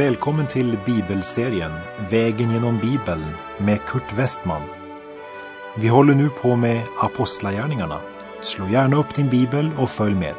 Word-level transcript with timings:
Välkommen 0.00 0.46
till 0.46 0.78
bibelserien 0.86 1.72
Vägen 2.10 2.50
genom 2.50 2.78
Bibeln 2.78 3.24
med 3.58 3.80
Kurt 3.86 4.12
Westman. 4.12 4.62
Vi 5.76 5.88
håller 5.88 6.14
nu 6.14 6.28
på 6.28 6.56
med 6.56 6.82
Apostlagärningarna. 6.98 8.00
Slå 8.40 8.68
gärna 8.68 8.96
upp 8.96 9.14
din 9.14 9.28
bibel 9.28 9.70
och 9.78 9.90
följ 9.90 10.14
med. 10.14 10.34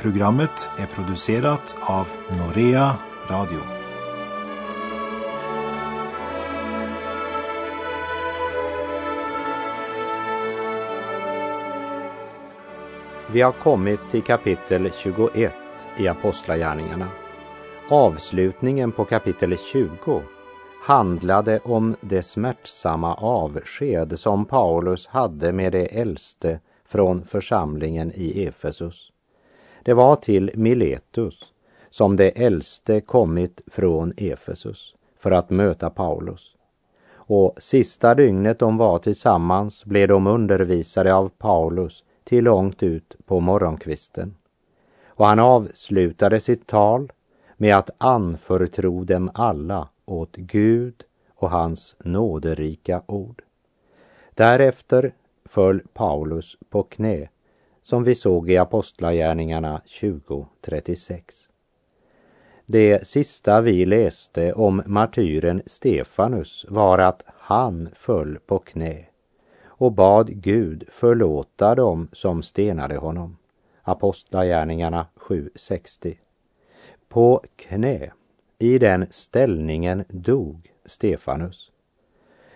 Programmet 0.00 0.68
är 0.78 0.86
producerat 0.86 1.76
av 1.80 2.06
Norea 2.30 2.96
Radio. 3.28 3.60
Vi 13.32 13.40
har 13.40 13.52
kommit 13.52 14.00
till 14.10 14.22
kapitel 14.22 14.90
21 14.98 15.54
i 15.96 16.08
Apostlagärningarna. 16.08 17.08
Avslutningen 17.90 18.92
på 18.92 19.04
kapitel 19.04 19.58
20 19.58 20.22
handlade 20.82 21.60
om 21.64 21.96
det 22.00 22.22
smärtsamma 22.22 23.14
avsked 23.14 24.18
som 24.18 24.44
Paulus 24.44 25.06
hade 25.06 25.52
med 25.52 25.72
de 25.72 26.00
äldste 26.00 26.60
från 26.84 27.24
församlingen 27.24 28.12
i 28.14 28.44
Efesus. 28.44 29.12
Det 29.82 29.94
var 29.94 30.16
till 30.16 30.50
Miletus 30.54 31.40
som 31.90 32.16
de 32.16 32.32
äldste 32.36 33.00
kommit 33.00 33.60
från 33.66 34.12
Efesus 34.16 34.94
för 35.18 35.30
att 35.30 35.50
möta 35.50 35.90
Paulus. 35.90 36.56
Och 37.12 37.54
sista 37.58 38.14
dygnet 38.14 38.58
de 38.58 38.76
var 38.76 38.98
tillsammans 38.98 39.84
blev 39.84 40.08
de 40.08 40.26
undervisade 40.26 41.14
av 41.14 41.28
Paulus 41.38 42.04
till 42.24 42.44
långt 42.44 42.82
ut 42.82 43.16
på 43.26 43.40
morgonkvisten. 43.40 44.34
Och 45.08 45.26
han 45.26 45.38
avslutade 45.38 46.40
sitt 46.40 46.66
tal 46.66 47.12
med 47.60 47.76
att 47.76 47.90
anförtro 47.98 49.04
dem 49.04 49.30
alla 49.34 49.88
åt 50.04 50.36
Gud 50.36 51.04
och 51.34 51.50
hans 51.50 51.96
nåderika 51.98 53.02
ord. 53.06 53.42
Därefter 54.34 55.14
föll 55.44 55.80
Paulus 55.92 56.56
på 56.70 56.82
knä, 56.82 57.28
som 57.82 58.04
vi 58.04 58.14
såg 58.14 58.50
i 58.50 58.56
Apostlagärningarna 58.56 59.82
20.36. 59.86 61.20
Det 62.66 63.06
sista 63.06 63.60
vi 63.60 63.86
läste 63.86 64.52
om 64.52 64.82
martyren 64.86 65.62
Stefanus 65.66 66.66
var 66.68 66.98
att 66.98 67.22
han 67.26 67.88
föll 67.94 68.38
på 68.46 68.58
knä 68.58 69.04
och 69.64 69.92
bad 69.92 70.42
Gud 70.42 70.84
förlåta 70.90 71.74
dem 71.74 72.08
som 72.12 72.42
stenade 72.42 72.96
honom. 72.96 73.36
Apostlagärningarna 73.82 75.06
7.60. 75.16 76.16
På 77.08 77.42
knä, 77.56 78.12
i 78.58 78.78
den 78.78 79.06
ställningen 79.10 80.04
dog 80.08 80.72
Stefanus. 80.84 81.70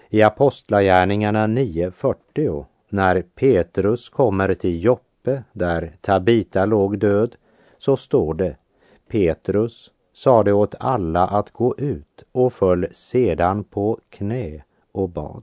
I 0.08 0.22
Apostlagärningarna 0.22 1.47
9.40, 1.47 2.64
när 2.89 3.23
Petrus 3.23 4.08
kommer 4.08 4.55
till 4.55 4.84
Joppe, 4.84 5.42
där 5.53 5.97
Tabita 6.00 6.64
låg 6.67 6.98
död, 6.98 7.36
så 7.78 7.97
står 7.97 8.34
det 8.34 8.56
Petrus 9.08 9.91
sade 10.12 10.53
åt 10.53 10.75
alla 10.80 11.27
att 11.27 11.50
gå 11.50 11.75
ut 11.78 12.25
och 12.33 12.53
föll 12.53 12.89
sedan 12.92 13.64
på 13.64 13.98
knä 14.11 14.62
och 14.92 15.08
bad. 15.08 15.42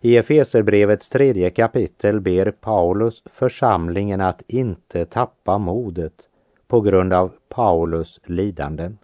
I 0.00 0.16
Efeserbrevets 0.16 1.08
tredje 1.08 1.50
kapitel 1.50 2.20
ber 2.20 2.50
Paulus 2.50 3.22
församlingen 3.32 4.20
att 4.20 4.42
inte 4.46 5.04
tappa 5.04 5.58
modet 5.58 6.28
på 6.68 6.80
grund 6.80 7.12
av 7.12 7.32
Paulus 7.48 8.20
lidanden. 8.24 8.98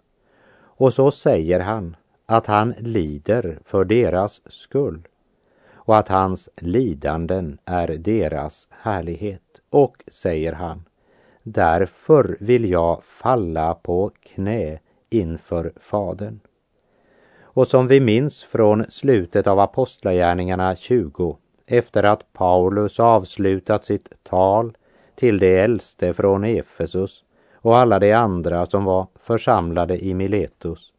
Och 0.57 0.93
så 0.93 1.11
säger 1.11 1.59
han 1.59 1.95
att 2.25 2.47
han 2.47 2.73
lider 2.79 3.59
för 3.63 3.85
deras 3.85 4.41
skull 4.51 5.07
och 5.73 5.97
att 5.97 6.07
hans 6.07 6.49
lidanden 6.57 7.57
är 7.65 7.87
deras 7.87 8.67
härlighet. 8.71 9.41
Och, 9.69 10.03
säger 10.07 10.53
han, 10.53 10.83
därför 11.43 12.37
vill 12.39 12.69
jag 12.69 13.03
falla 13.03 13.73
på 13.73 14.11
knä 14.23 14.79
inför 15.09 15.73
Fadern. 15.75 16.39
Och 17.41 17.67
som 17.67 17.87
vi 17.87 17.99
minns 17.99 18.43
från 18.43 18.85
slutet 18.89 19.47
av 19.47 19.59
Apostlagärningarna 19.59 20.75
20, 20.75 21.37
efter 21.65 22.03
att 22.03 22.33
Paulus 22.33 22.99
avslutat 22.99 23.83
sitt 23.83 24.09
tal 24.23 24.77
till 25.15 25.39
de 25.39 25.59
äldste 25.59 26.13
från 26.13 26.43
Efesus 26.43 27.24
och 27.65 27.77
alla 27.77 27.99
de 27.99 28.13
andra 28.13 28.65
som 28.65 28.85
var 28.85 29.07
församlade 29.15 30.05
i 30.05 30.13
Miletus, 30.13 30.93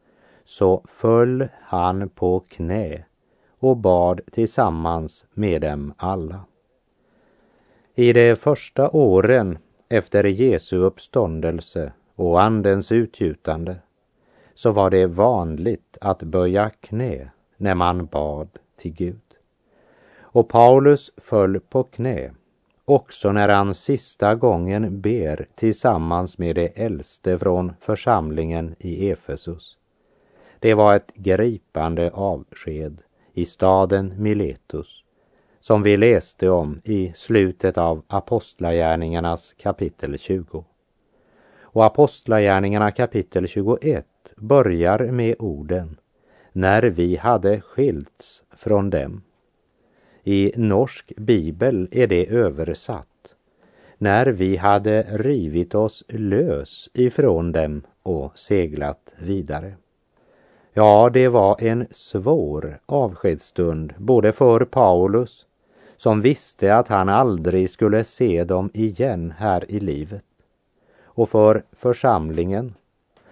så 0.45 0.85
föll 0.89 1.49
han 1.61 2.09
på 2.09 2.41
knä 2.41 3.05
och 3.59 3.77
bad 3.77 4.21
tillsammans 4.33 5.25
med 5.35 5.63
dem 5.63 5.95
alla. 5.97 6.41
I 7.95 8.13
de 8.13 8.37
första 8.37 8.91
åren 8.91 9.59
efter 9.89 10.25
Jesu 10.25 10.77
uppståndelse 10.77 11.93
och 12.15 12.43
Andens 12.43 12.93
utgjutande 12.93 13.77
så 14.55 14.73
var 14.73 14.91
det 14.91 15.07
vanligt 15.07 15.99
att 16.01 16.23
böja 16.23 16.71
knä 16.71 17.31
när 17.57 17.75
man 17.75 18.07
bad 18.07 18.49
till 18.77 18.93
Gud. 18.93 19.35
Och 20.19 20.49
Paulus 20.49 21.13
föll 21.17 21.61
på 21.61 21.83
knä 21.83 22.31
också 22.89 23.33
när 23.33 23.49
han 23.49 23.75
sista 23.75 24.35
gången 24.35 25.01
ber 25.01 25.47
tillsammans 25.55 26.39
med 26.39 26.57
de 26.57 26.73
äldste 26.75 27.39
från 27.39 27.73
församlingen 27.81 28.75
i 28.79 29.11
Efesus. 29.11 29.77
Det 30.59 30.75
var 30.75 30.97
ett 30.97 31.13
gripande 31.15 32.11
avsked 32.11 33.03
i 33.33 33.45
staden 33.45 34.15
Miletus 34.19 35.03
som 35.67 35.83
vi 35.83 35.97
läste 35.97 36.49
om 36.49 36.81
i 36.85 37.13
slutet 37.15 37.79
av 37.79 38.03
Apostlagärningarnas 38.07 39.55
kapitel 39.59 40.19
20. 40.19 40.65
Och 41.61 41.85
Apostlagärningarna 41.85 42.91
kapitel 42.91 43.49
21 43.49 44.07
börjar 44.37 44.99
med 44.99 45.37
orden 45.39 45.97
när 46.53 46.83
vi 46.83 47.17
hade 47.17 47.61
skilts 47.61 48.43
från 48.57 48.91
dem. 48.91 49.23
I 50.29 50.53
norsk 50.57 51.13
bibel 51.17 51.89
är 51.91 52.07
det 52.07 52.27
översatt 52.27 53.35
när 53.99 54.27
vi 54.27 54.57
hade 54.57 55.03
rivit 55.03 55.75
oss 55.75 56.05
lös 56.09 56.89
ifrån 56.95 57.53
dem 57.53 57.83
och 58.03 58.39
seglat 58.39 59.15
vidare. 59.19 59.75
Ja, 60.73 61.11
det 61.13 61.29
var 61.29 61.63
en 61.63 61.87
svår 61.91 62.79
avskedsstund 62.87 63.95
både 63.99 64.33
för 64.33 64.65
Paulus 64.65 65.47
som 65.97 66.21
visste 66.21 66.77
att 66.77 66.89
han 66.89 67.09
aldrig 67.09 67.71
skulle 67.71 68.05
se 68.05 68.45
dem 68.45 68.71
igen 68.75 69.35
här 69.39 69.71
i 69.71 69.81
livet 69.81 70.25
och 71.05 71.29
för 71.29 71.63
församlingen 71.73 72.75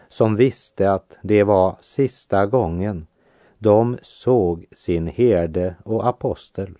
som 0.08 0.36
visste 0.36 0.92
att 0.92 1.18
det 1.22 1.42
var 1.42 1.76
sista 1.80 2.46
gången 2.46 3.06
de 3.58 3.98
såg 4.02 4.66
sin 4.70 5.06
herde 5.06 5.74
och 5.84 6.06
apostel. 6.06 6.76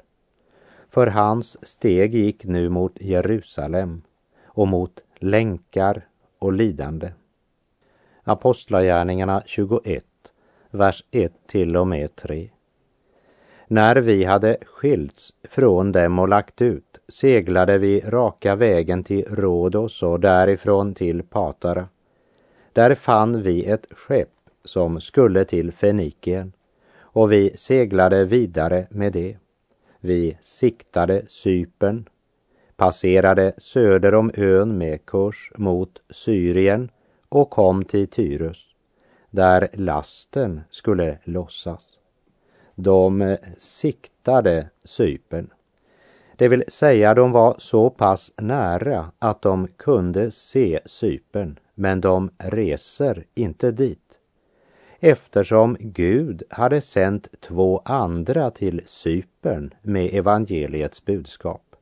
För 0.95 1.07
hans 1.07 1.67
steg 1.67 2.15
gick 2.15 2.45
nu 2.45 2.69
mot 2.69 3.01
Jerusalem 3.01 4.03
och 4.45 4.69
mot 4.69 5.03
länkar 5.19 6.09
och 6.39 6.53
lidande. 6.53 7.13
Apostlagärningarna 8.25 9.43
21, 9.47 10.05
vers 10.71 11.05
1 11.11 11.33
till 11.47 11.77
och 11.77 11.87
med 11.87 12.17
3. 12.17 12.51
När 13.67 13.97
vi 13.97 14.25
hade 14.25 14.57
skilts 14.67 15.33
från 15.49 15.93
dem 15.93 16.19
och 16.19 16.29
lagt 16.29 16.63
ut 16.63 17.01
seglade 17.09 17.79
vi 17.79 18.01
raka 18.01 18.57
vägen 18.57 19.05
till 19.05 19.25
Rhodos 19.25 20.03
och 20.03 20.21
därifrån 20.21 20.95
till 20.95 21.23
Patara. 21.23 21.89
Där 22.73 22.95
fann 22.95 23.43
vi 23.43 23.65
ett 23.65 23.87
skepp 23.91 24.35
som 24.65 25.01
skulle 25.01 25.45
till 25.45 25.73
Fenikien 25.73 26.53
och 26.99 27.33
vi 27.33 27.57
seglade 27.57 28.25
vidare 28.25 28.87
med 28.91 29.13
det. 29.13 29.37
Vi 30.07 30.37
siktade 30.41 31.23
Cypern, 31.29 32.09
passerade 32.77 33.53
söder 33.59 34.15
om 34.15 34.31
ön 34.35 34.79
med 34.79 35.07
kurs 35.07 35.53
mot 35.57 36.03
Syrien 36.11 36.91
och 37.29 37.51
kom 37.51 37.85
till 37.85 38.09
Tyrus, 38.09 38.67
där 39.31 39.69
lasten 39.73 40.61
skulle 40.71 41.19
lossas. 41.25 41.99
De 42.75 43.37
siktade 43.59 44.71
Cypern, 44.85 45.51
det 46.37 46.49
vill 46.49 46.65
säga 46.69 47.15
de 47.15 47.33
var 47.33 47.55
så 47.59 47.91
pass 47.91 48.33
nära 48.37 49.13
att 49.19 49.43
de 49.43 49.69
kunde 49.77 50.31
se 50.31 50.81
Cypern, 50.87 51.59
men 51.75 52.01
de 52.01 52.31
reser 52.39 53.25
inte 53.35 53.71
dit 53.71 54.04
eftersom 55.07 55.77
Gud 55.81 56.43
hade 56.51 56.81
sänt 56.81 57.29
två 57.41 57.83
andra 57.85 58.51
till 58.51 58.83
Cypern 58.85 59.75
med 59.83 60.15
evangeliets 60.15 61.05
budskap, 61.05 61.77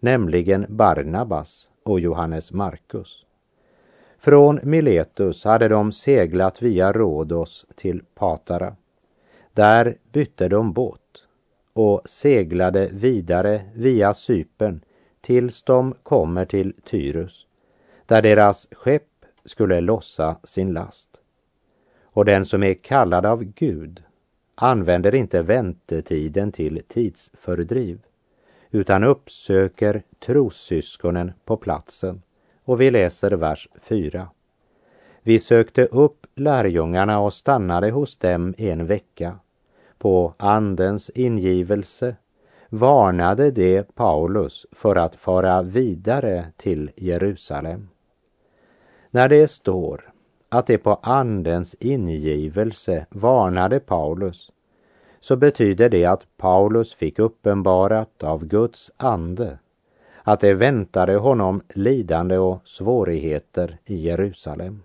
nämligen 0.00 0.66
Barnabas 0.68 1.68
och 1.82 2.00
Johannes 2.00 2.52
Markus. 2.52 3.26
Från 4.18 4.60
Miletus 4.62 5.44
hade 5.44 5.68
de 5.68 5.92
seglat 5.92 6.62
via 6.62 6.92
Rhodos 6.92 7.66
till 7.74 8.02
Patara. 8.14 8.76
Där 9.52 9.96
bytte 10.12 10.48
de 10.48 10.72
båt 10.72 11.24
och 11.72 12.02
seglade 12.04 12.88
vidare 12.92 13.62
via 13.74 14.14
Cypern 14.14 14.80
tills 15.20 15.62
de 15.62 15.94
kommer 16.02 16.44
till 16.44 16.74
Tyrus, 16.84 17.46
där 18.06 18.22
deras 18.22 18.68
skepp 18.72 19.24
skulle 19.44 19.80
lossa 19.80 20.36
sin 20.44 20.72
last. 20.72 21.20
Och 22.14 22.24
den 22.24 22.44
som 22.44 22.62
är 22.62 22.74
kallad 22.74 23.26
av 23.26 23.44
Gud 23.44 24.02
använder 24.54 25.14
inte 25.14 25.42
väntetiden 25.42 26.52
till 26.52 26.82
tidsfördriv, 26.88 28.00
utan 28.70 29.04
uppsöker 29.04 30.02
trossyskonen 30.18 31.32
på 31.44 31.56
platsen. 31.56 32.22
Och 32.64 32.80
vi 32.80 32.90
läser 32.90 33.30
vers 33.30 33.68
4. 33.80 34.28
Vi 35.22 35.38
sökte 35.38 35.84
upp 35.86 36.26
lärjungarna 36.34 37.20
och 37.20 37.32
stannade 37.32 37.90
hos 37.90 38.16
dem 38.16 38.54
en 38.58 38.86
vecka. 38.86 39.38
På 39.98 40.34
Andens 40.36 41.10
ingivelse 41.10 42.16
varnade 42.68 43.50
det 43.50 43.94
Paulus 43.94 44.66
för 44.72 44.96
att 44.96 45.16
fara 45.16 45.62
vidare 45.62 46.46
till 46.56 46.90
Jerusalem. 46.96 47.88
När 49.10 49.28
det 49.28 49.48
står 49.48 50.13
att 50.54 50.66
det 50.66 50.78
på 50.78 50.98
Andens 51.02 51.74
ingivelse 51.74 53.06
varnade 53.10 53.80
Paulus 53.80 54.52
så 55.20 55.36
betyder 55.36 55.88
det 55.88 56.04
att 56.04 56.26
Paulus 56.36 56.94
fick 56.94 57.18
uppenbarat 57.18 58.22
av 58.22 58.44
Guds 58.44 58.92
ande 58.96 59.58
att 60.22 60.40
det 60.40 60.54
väntade 60.54 61.16
honom 61.16 61.62
lidande 61.74 62.38
och 62.38 62.60
svårigheter 62.64 63.78
i 63.84 63.96
Jerusalem. 63.96 64.82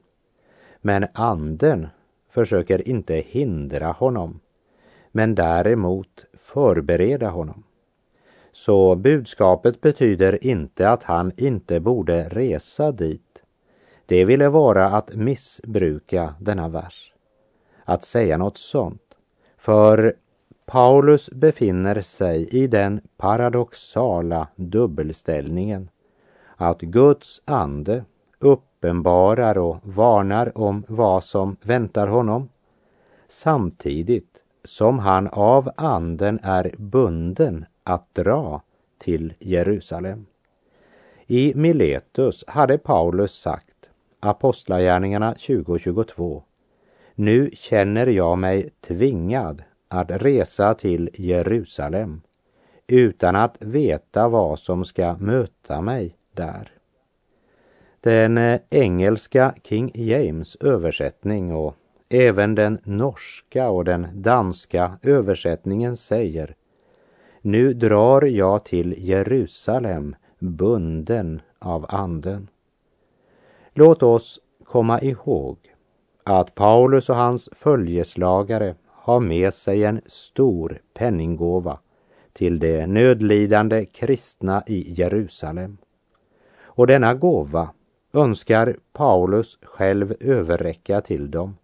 Men 0.81 1.07
anden 1.13 1.88
försöker 2.30 2.88
inte 2.88 3.16
hindra 3.16 3.92
honom, 3.92 4.39
men 5.12 5.36
däremot 5.36 6.25
förbereda 6.33 7.30
honom. 7.30 7.63
Så 8.51 8.95
budskapet 8.95 9.81
betyder 9.81 10.45
inte 10.45 10.89
att 10.89 11.04
han 11.04 11.31
inte 11.38 11.80
borde 11.80 12.24
resa 12.24 12.92
dit. 12.92 13.29
Det 14.10 14.26
ville 14.26 14.50
vara 14.50 14.86
att 14.86 15.16
missbruka 15.16 16.36
denna 16.40 16.70
vers. 16.70 17.14
Att 17.86 18.04
säga 18.04 18.38
något 18.38 18.58
sånt. 18.58 19.18
För 19.58 20.14
Paulus 20.66 21.30
befinner 21.30 22.02
sig 22.02 22.48
i 22.50 22.68
den 22.68 23.02
paradoxala 23.18 24.48
dubbelställningen 24.56 25.90
att 26.56 26.82
Guds 26.82 27.42
ande 27.46 28.04
uppenbarar 28.40 29.58
och 29.58 29.78
varnar 29.84 30.58
om 30.58 30.84
vad 30.88 31.24
som 31.24 31.58
väntar 31.62 32.08
honom 32.08 32.50
samtidigt 33.28 34.44
som 34.64 35.00
han 35.00 35.28
av 35.28 35.70
anden 35.76 36.40
är 36.44 36.76
bunden 36.78 37.66
att 37.84 38.16
dra 38.16 38.62
till 38.98 39.34
Jerusalem. 39.40 40.26
I 41.28 41.54
Miletus 41.56 42.44
hade 42.48 42.78
Paulus 42.78 43.34
sagt, 43.34 43.69
Apostlagärningarna 44.19 45.33
2022, 45.33 46.44
nu 47.16 47.50
känner 47.54 48.07
jag 48.07 48.38
mig 48.38 48.69
tvingad 48.81 49.63
att 49.88 50.12
resa 50.12 50.74
till 50.74 51.10
Jerusalem 51.13 52.21
utan 52.88 53.36
att 53.36 53.57
veta 53.60 54.27
vad 54.27 54.60
som 54.60 54.86
ska 54.86 55.16
möta 55.19 55.81
mig 55.81 56.16
där. 56.33 56.71
Den 58.01 58.38
eh, 58.38 58.60
engelska 58.69 59.56
King 59.63 59.92
James 59.94 60.56
översättning 60.56 61.54
och 61.56 61.75
även 62.10 62.56
den 62.56 62.80
norska 62.83 63.69
och 63.69 63.86
den 63.86 64.07
danska 64.13 64.98
översättningen 65.01 65.98
säger 65.98 66.56
Nu 67.42 67.74
drar 67.74 68.21
jag 68.21 68.66
till 68.66 68.95
Jerusalem 68.98 70.16
bunden 70.39 71.42
av 71.60 71.86
anden. 71.89 72.48
Låt 73.74 74.04
oss 74.04 74.39
komma 74.63 75.01
ihåg 75.01 75.57
att 76.24 76.56
Paulus 76.56 77.10
och 77.10 77.16
hans 77.16 77.50
följeslagare 77.51 78.75
har 78.88 79.19
med 79.19 79.54
sig 79.54 79.83
en 79.83 80.01
stor 80.06 80.81
penninggåva 80.94 81.80
till 82.33 82.60
de 82.60 82.86
nödlidande 82.86 83.86
kristna 83.86 84.63
i 84.68 84.94
Jerusalem. 84.94 85.77
Och 86.62 86.88
denna 86.88 87.13
gåva 87.13 87.69
önskar 88.13 88.77
Paulus 88.94 89.60
själv 89.62 90.13
överräcka 90.19 91.01
till 91.01 91.31
dem 91.31 91.57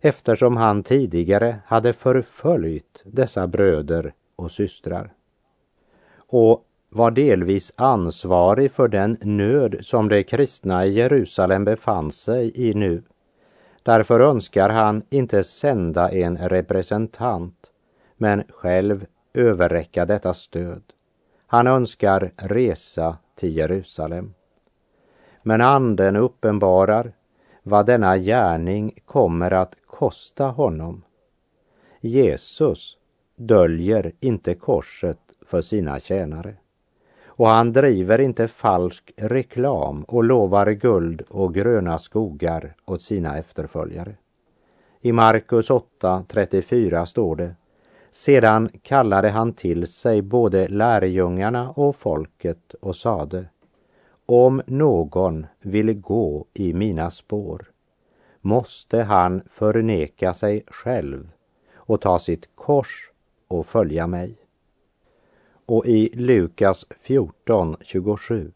eftersom 0.00 0.56
han 0.56 0.82
tidigare 0.82 1.56
hade 1.66 1.92
förföljt 1.92 3.02
dessa 3.04 3.46
bröder 3.46 4.14
och 4.36 4.50
systrar 4.50 5.12
och 6.30 6.64
var 6.88 7.10
delvis 7.10 7.72
ansvarig 7.76 8.72
för 8.72 8.88
den 8.88 9.16
nöd 9.22 9.76
som 9.80 10.08
de 10.08 10.24
kristna 10.24 10.86
i 10.86 10.92
Jerusalem 10.92 11.64
befann 11.64 12.10
sig 12.10 12.68
i 12.68 12.74
nu 12.74 13.02
Därför 13.88 14.20
önskar 14.20 14.68
han 14.68 15.02
inte 15.10 15.44
sända 15.44 16.10
en 16.10 16.36
representant, 16.48 17.70
men 18.16 18.44
själv 18.48 19.06
överräcka 19.34 20.04
detta 20.04 20.34
stöd. 20.34 20.82
Han 21.46 21.66
önskar 21.66 22.32
resa 22.36 23.16
till 23.34 23.56
Jerusalem. 23.56 24.34
Men 25.42 25.60
anden 25.60 26.16
uppenbarar 26.16 27.12
vad 27.62 27.86
denna 27.86 28.18
gärning 28.18 28.98
kommer 29.04 29.50
att 29.50 29.76
kosta 29.86 30.46
honom. 30.46 31.04
Jesus 32.00 32.96
döljer 33.36 34.12
inte 34.20 34.54
korset 34.54 35.18
för 35.46 35.60
sina 35.60 36.00
tjänare 36.00 36.56
och 37.38 37.48
han 37.48 37.72
driver 37.72 38.20
inte 38.20 38.48
falsk 38.48 39.12
reklam 39.16 40.02
och 40.02 40.24
lovar 40.24 40.70
guld 40.70 41.22
och 41.28 41.54
gröna 41.54 41.98
skogar 41.98 42.74
åt 42.84 43.02
sina 43.02 43.38
efterföljare. 43.38 44.14
I 45.00 45.12
Markus 45.12 45.70
8.34 45.70 47.04
står 47.04 47.36
det 47.36 47.54
Sedan 48.10 48.68
kallade 48.82 49.30
han 49.30 49.52
till 49.52 49.86
sig 49.86 50.22
både 50.22 50.68
lärjungarna 50.68 51.70
och 51.70 51.96
folket 51.96 52.74
och 52.80 52.96
sade 52.96 53.46
Om 54.26 54.62
någon 54.66 55.46
vill 55.60 56.00
gå 56.00 56.46
i 56.54 56.74
mina 56.74 57.10
spår 57.10 57.70
måste 58.40 59.02
han 59.02 59.42
förneka 59.50 60.34
sig 60.34 60.64
själv 60.66 61.30
och 61.74 62.00
ta 62.00 62.18
sitt 62.18 62.48
kors 62.54 63.10
och 63.48 63.66
följa 63.66 64.06
mig 64.06 64.47
och 65.68 65.86
i 65.86 66.10
Lukas 66.14 66.86
14.27. 67.06 68.52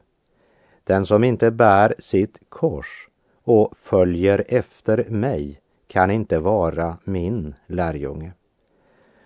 Den 0.84 1.06
som 1.06 1.24
inte 1.24 1.50
bär 1.50 1.94
sitt 1.98 2.40
kors 2.48 3.08
och 3.44 3.76
följer 3.76 4.44
efter 4.48 5.04
mig 5.08 5.60
kan 5.86 6.10
inte 6.10 6.38
vara 6.38 6.98
min 7.04 7.54
lärjunge. 7.66 8.32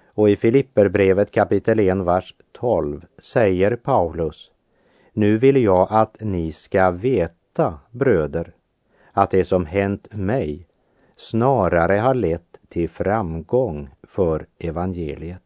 Och 0.06 0.30
i 0.30 0.36
Filipperbrevet 0.36 1.30
kapitel 1.30 1.78
1, 1.78 1.96
vers 1.96 2.34
12 2.52 3.06
säger 3.18 3.76
Paulus 3.76 4.50
Nu 5.12 5.38
vill 5.38 5.62
jag 5.62 5.86
att 5.90 6.16
ni 6.20 6.52
ska 6.52 6.90
veta, 6.90 7.78
bröder, 7.90 8.52
att 9.12 9.30
det 9.30 9.44
som 9.44 9.66
hänt 9.66 10.14
mig 10.14 10.66
snarare 11.16 11.98
har 11.98 12.14
lett 12.14 12.60
till 12.68 12.88
framgång 12.88 13.90
för 14.02 14.46
evangeliet. 14.58 15.45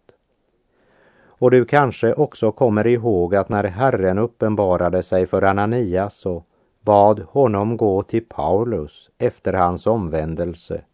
Och 1.40 1.50
du 1.50 1.64
kanske 1.64 2.12
också 2.12 2.52
kommer 2.52 2.86
ihåg 2.86 3.34
att 3.34 3.48
när 3.48 3.64
Herren 3.64 4.18
uppenbarade 4.18 5.02
sig 5.02 5.26
för 5.26 5.42
Ananias 5.42 6.26
och 6.26 6.46
bad 6.80 7.20
honom 7.28 7.76
gå 7.76 8.02
till 8.02 8.24
Paulus 8.24 9.10
efter 9.18 9.52
hans 9.52 9.86
omvändelse, 9.86 10.84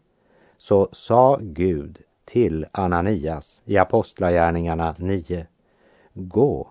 så 0.59 0.89
sa 0.93 1.39
Gud 1.41 2.01
till 2.25 2.67
Ananias 2.73 3.63
i 3.65 3.79
Apostlagärningarna 3.79 4.95
9. 4.99 5.47
Gå, 6.13 6.71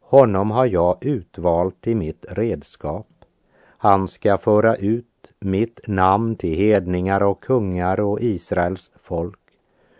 honom 0.00 0.50
har 0.50 0.66
jag 0.66 0.96
utvalt 1.00 1.80
till 1.80 1.96
mitt 1.96 2.26
redskap. 2.28 3.08
Han 3.78 4.08
ska 4.08 4.38
föra 4.38 4.76
ut 4.76 5.32
mitt 5.40 5.80
namn 5.86 6.36
till 6.36 6.56
hedningar 6.56 7.22
och 7.22 7.42
kungar 7.42 8.00
och 8.00 8.20
Israels 8.20 8.90
folk. 9.02 9.40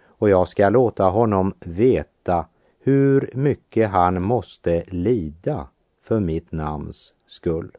Och 0.06 0.30
jag 0.30 0.48
ska 0.48 0.68
låta 0.68 1.04
honom 1.04 1.54
veta 1.60 2.46
hur 2.86 3.30
mycket 3.34 3.90
han 3.90 4.22
måste 4.22 4.84
lida 4.86 5.68
för 6.02 6.20
mitt 6.20 6.52
namns 6.52 7.14
skull. 7.26 7.70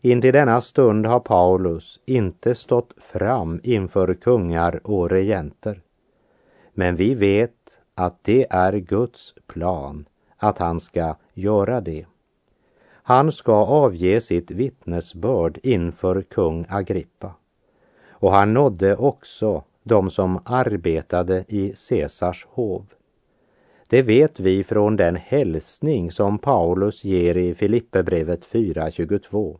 Intill 0.00 0.32
denna 0.32 0.60
stund 0.60 1.06
har 1.06 1.20
Paulus 1.20 2.00
inte 2.06 2.54
stått 2.54 2.94
fram 2.96 3.60
inför 3.62 4.14
kungar 4.14 4.80
och 4.84 5.10
regenter. 5.10 5.82
Men 6.72 6.96
vi 6.96 7.14
vet 7.14 7.80
att 7.94 8.24
det 8.24 8.46
är 8.50 8.72
Guds 8.72 9.34
plan 9.46 10.08
att 10.36 10.58
han 10.58 10.80
ska 10.80 11.16
göra 11.32 11.80
det. 11.80 12.06
Han 13.02 13.32
ska 13.32 13.54
avge 13.64 14.20
sitt 14.20 14.50
vittnesbörd 14.50 15.58
inför 15.62 16.22
kung 16.22 16.66
Agrippa. 16.68 17.34
Och 18.08 18.32
han 18.32 18.54
nådde 18.54 18.96
också 18.96 19.64
de 19.82 20.10
som 20.10 20.40
arbetade 20.44 21.44
i 21.48 21.74
Caesars 21.88 22.46
hov. 22.50 22.86
Det 23.86 24.02
vet 24.02 24.40
vi 24.40 24.64
från 24.64 24.96
den 24.96 25.16
hälsning 25.16 26.12
som 26.12 26.38
Paulus 26.38 27.04
ger 27.04 27.36
i 27.36 27.54
Filipperbrevet 27.54 28.46
4.22. 28.46 29.58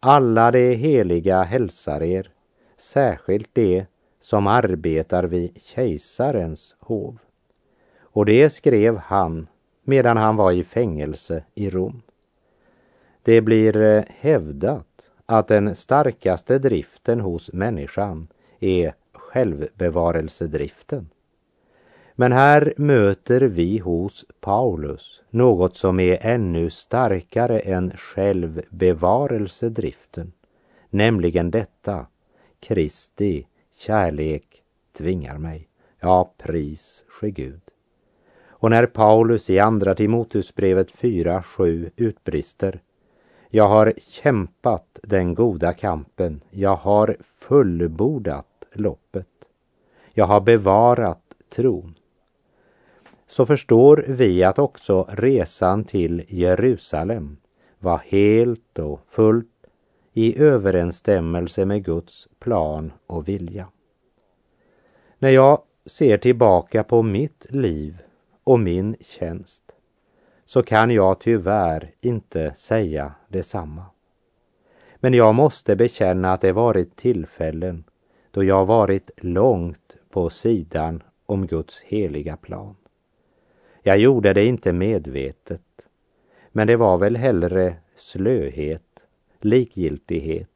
Alla 0.00 0.50
de 0.50 0.74
heliga 0.74 1.42
hälsar 1.42 2.02
er, 2.02 2.30
särskilt 2.76 3.54
de 3.54 3.86
som 4.20 4.46
arbetar 4.46 5.24
vid 5.24 5.62
kejsarens 5.62 6.76
hov. 6.80 7.18
Och 8.00 8.26
det 8.26 8.50
skrev 8.50 8.96
han 8.96 9.46
medan 9.84 10.16
han 10.16 10.36
var 10.36 10.52
i 10.52 10.64
fängelse 10.64 11.44
i 11.54 11.70
Rom. 11.70 12.02
Det 13.22 13.40
blir 13.40 13.76
eh, 13.76 14.04
hävdat 14.08 15.10
att 15.26 15.48
den 15.48 15.74
starkaste 15.74 16.58
driften 16.58 17.20
hos 17.20 17.52
människan 17.52 18.28
är 18.60 18.94
självbevarelsedriften. 19.12 21.08
Men 22.16 22.32
här 22.32 22.74
möter 22.76 23.40
vi 23.40 23.78
hos 23.78 24.24
Paulus 24.40 25.22
något 25.30 25.76
som 25.76 26.00
är 26.00 26.26
ännu 26.26 26.70
starkare 26.70 27.58
än 27.58 27.92
självbevarelsedriften, 27.96 30.32
nämligen 30.90 31.50
detta 31.50 32.06
Kristi 32.60 33.46
kärlek 33.76 34.62
tvingar 34.92 35.38
mig. 35.38 35.68
Ja, 36.00 36.34
pris 36.38 37.04
ske 37.08 37.30
Gud. 37.30 37.60
Och 38.46 38.70
när 38.70 38.86
Paulus 38.86 39.50
i 39.50 39.58
Andra 39.58 39.94
Timoteusbrevet 39.94 40.92
4.7 40.92 41.90
utbrister 41.96 42.80
Jag 43.50 43.68
har 43.68 43.92
kämpat 43.98 45.00
den 45.02 45.34
goda 45.34 45.72
kampen, 45.72 46.40
jag 46.50 46.76
har 46.76 47.16
fullbordat 47.38 48.64
loppet, 48.72 49.28
jag 50.12 50.26
har 50.26 50.40
bevarat 50.40 51.20
tron 51.48 51.94
så 53.34 53.46
förstår 53.46 54.04
vi 54.08 54.44
att 54.44 54.58
också 54.58 55.08
resan 55.10 55.84
till 55.84 56.24
Jerusalem 56.28 57.36
var 57.78 57.98
helt 57.98 58.78
och 58.78 59.00
fullt 59.08 59.66
i 60.12 60.42
överensstämmelse 60.42 61.64
med 61.64 61.84
Guds 61.84 62.28
plan 62.38 62.92
och 63.06 63.28
vilja. 63.28 63.68
När 65.18 65.30
jag 65.30 65.62
ser 65.86 66.18
tillbaka 66.18 66.84
på 66.84 67.02
mitt 67.02 67.46
liv 67.50 67.98
och 68.44 68.60
min 68.60 68.96
tjänst 69.00 69.64
så 70.44 70.62
kan 70.62 70.90
jag 70.90 71.20
tyvärr 71.20 71.94
inte 72.00 72.54
säga 72.54 73.12
detsamma. 73.28 73.84
Men 74.96 75.14
jag 75.14 75.34
måste 75.34 75.76
bekänna 75.76 76.32
att 76.32 76.40
det 76.40 76.52
varit 76.52 76.96
tillfällen 76.96 77.84
då 78.30 78.44
jag 78.44 78.66
varit 78.66 79.10
långt 79.16 79.96
på 80.10 80.30
sidan 80.30 81.02
om 81.26 81.46
Guds 81.46 81.80
heliga 81.80 82.36
plan. 82.36 82.76
Jag 83.86 83.98
gjorde 83.98 84.32
det 84.32 84.46
inte 84.46 84.72
medvetet, 84.72 85.62
men 86.52 86.66
det 86.66 86.76
var 86.76 86.98
väl 86.98 87.16
hellre 87.16 87.74
slöhet, 87.96 89.04
likgiltighet. 89.40 90.48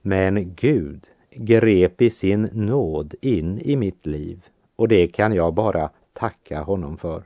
Men 0.00 0.54
Gud 0.54 1.06
grep 1.30 2.02
i 2.02 2.10
sin 2.10 2.48
nåd 2.52 3.14
in 3.20 3.60
i 3.60 3.76
mitt 3.76 4.06
liv 4.06 4.46
och 4.76 4.88
det 4.88 5.06
kan 5.06 5.32
jag 5.32 5.54
bara 5.54 5.90
tacka 6.12 6.62
honom 6.62 6.96
för. 6.96 7.22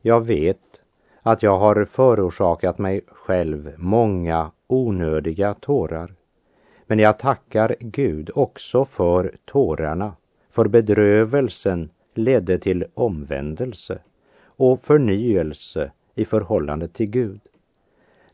Jag 0.00 0.26
vet 0.26 0.80
att 1.22 1.42
jag 1.42 1.58
har 1.58 1.84
förorsakat 1.84 2.78
mig 2.78 3.00
själv 3.06 3.72
många 3.76 4.50
onödiga 4.66 5.54
tårar. 5.54 6.14
Men 6.86 6.98
jag 6.98 7.18
tackar 7.18 7.76
Gud 7.80 8.30
också 8.34 8.84
för 8.84 9.36
tårarna, 9.44 10.16
för 10.50 10.68
bedrövelsen 10.68 11.90
ledde 12.18 12.58
till 12.58 12.84
omvändelse 12.94 13.98
och 14.46 14.80
förnyelse 14.80 15.92
i 16.14 16.24
förhållande 16.24 16.88
till 16.88 17.06
Gud. 17.06 17.40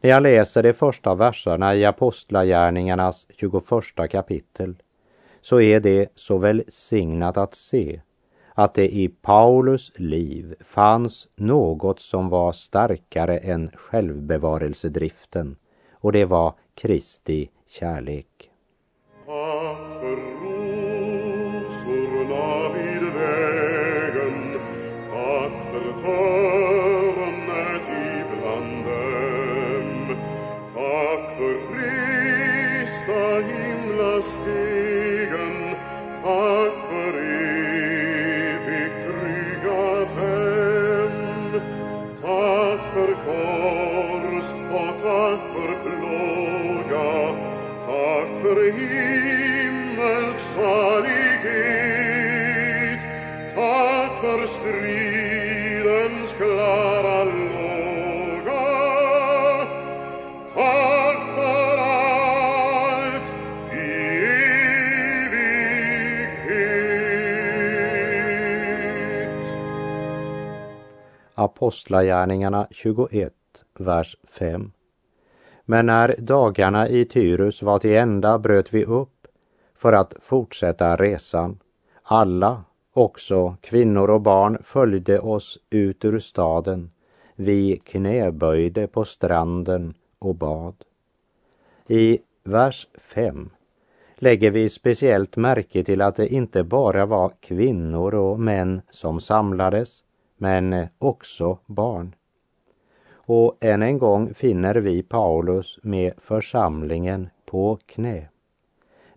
När 0.01 0.11
jag 0.11 0.23
läser 0.23 0.63
de 0.63 0.73
första 0.73 1.15
verserna 1.15 1.75
i 1.75 1.85
Apostlagärningarnas 1.85 3.27
21 3.37 3.65
kapitel 4.11 4.75
så 5.41 5.61
är 5.61 5.81
det 5.81 6.09
så 6.15 6.39
välsignat 6.39 7.37
att 7.37 7.55
se 7.55 8.01
att 8.55 8.75
det 8.75 8.95
i 8.95 9.09
Paulus 9.09 9.93
liv 9.95 10.55
fanns 10.61 11.29
något 11.37 12.01
som 12.01 12.29
var 12.29 12.53
starkare 12.53 13.39
än 13.39 13.71
självbevarelsedriften 13.75 15.57
och 15.93 16.13
det 16.13 16.25
var 16.25 16.55
Kristi 16.75 17.51
kärlek. 17.67 18.52
Apostlagärningarna 71.45 72.67
21, 72.71 73.33
vers 73.79 74.17
5. 74.31 74.73
Men 75.65 75.87
när 75.87 76.15
dagarna 76.19 76.89
i 76.89 77.05
Tyrus 77.05 77.63
var 77.63 77.79
till 77.79 77.97
ända 77.97 78.39
bröt 78.39 78.75
vi 78.75 78.85
upp 78.85 79.27
för 79.75 79.93
att 79.93 80.15
fortsätta 80.21 80.97
resan. 80.97 81.59
Alla, 82.03 82.65
också 82.93 83.57
kvinnor 83.61 84.11
och 84.11 84.21
barn, 84.21 84.59
följde 84.63 85.21
oss 85.21 85.59
ut 85.71 86.05
ur 86.05 86.19
staden. 86.19 86.91
Vi 87.35 87.77
knäböjde 87.77 88.87
på 88.87 89.05
stranden 89.05 89.95
och 90.19 90.35
bad. 90.35 90.75
I 91.87 92.19
vers 92.45 92.87
5 92.95 93.51
lägger 94.17 94.51
vi 94.51 94.69
speciellt 94.69 95.37
märke 95.37 95.85
till 95.85 96.01
att 96.01 96.17
det 96.17 96.35
inte 96.35 96.65
bara 96.65 97.07
var 97.07 97.33
kvinnor 97.41 98.15
och 98.15 98.41
män 98.41 98.83
som 98.91 99.21
samlades, 99.21 100.05
men 100.43 100.73
eh, 100.73 100.89
också 100.99 101.59
barn. 101.67 102.15
Och 103.13 103.57
än 103.61 103.83
en 103.83 103.99
gång 103.99 104.35
finner 104.35 104.75
vi 104.75 105.03
Paulus 105.03 105.79
med 105.83 106.13
församlingen 106.19 107.29
på 107.45 107.79
knä. 107.87 108.29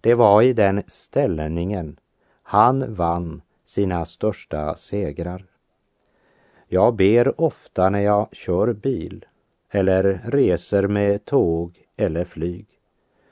Det 0.02 0.14
var 0.14 0.42
i 0.42 0.54
den 0.54 0.84
ställningen 0.88 2.00
han 2.44 2.94
vann 2.94 3.42
sina 3.64 4.06
största 4.06 4.76
segrar. 4.76 5.46
Jag 6.68 6.96
ber 6.96 7.42
ofta 7.42 7.90
när 7.90 8.00
jag 8.00 8.28
kör 8.32 8.74
bil 8.74 9.26
eller 9.72 10.22
reser 10.24 10.88
med 10.88 11.26
tåg 11.26 11.86
eller 11.98 12.26
flyg. 12.26 12.68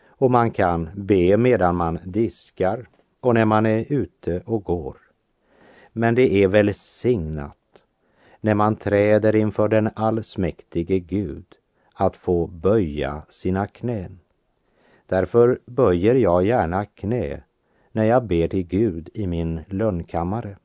Och 0.08 0.32
man 0.32 0.52
kan 0.52 0.90
be 0.96 1.38
medan 1.38 1.76
man 1.76 2.00
diskar 2.06 2.88
och 3.22 3.34
när 3.34 3.46
man 3.46 3.66
är 3.66 3.94
ute 3.94 4.42
och 4.46 4.64
går. 4.64 4.98
Men 5.92 6.16
det 6.16 6.34
är 6.34 6.48
välsignat 6.48 7.58
när 8.44 8.54
man 8.56 8.76
träder 8.76 9.36
inför 9.36 9.68
den 9.68 9.90
allsmäktige 9.96 11.00
Gud 11.00 11.46
att 11.94 12.16
få 12.16 12.48
böja 12.48 13.22
sina 13.30 13.68
knän. 13.68 14.20
Därför 15.06 15.60
böjer 15.66 16.16
jag 16.16 16.46
gärna 16.46 16.86
knä 16.86 17.42
när 17.92 18.04
jag 18.04 18.24
ber 18.24 18.48
till 18.48 18.64
Gud 18.68 19.10
i 19.14 19.28
min 19.28 19.62
lönnkammare. 19.68 20.58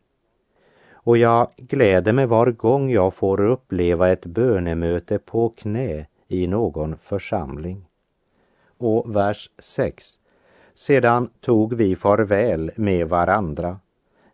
Och 0.91 1.19
jag 1.19 1.49
gläder 1.57 2.13
mig 2.13 2.27
var 2.27 2.51
gång 2.51 2.91
jag 2.91 3.15
får 3.15 3.41
uppleva 3.41 4.09
ett 4.09 4.27
bönemöte 4.27 5.19
på 5.19 5.49
knä 5.49 6.07
i 6.29 6.47
någon 6.47 6.97
församling. 6.97 7.87
Och 8.79 9.17
vers 9.17 9.51
6. 9.59 10.19
Sedan 10.75 11.31
tog 11.41 11.75
vi 11.75 11.97
farväl 11.97 12.71
med 12.77 13.09
varandra. 13.09 13.79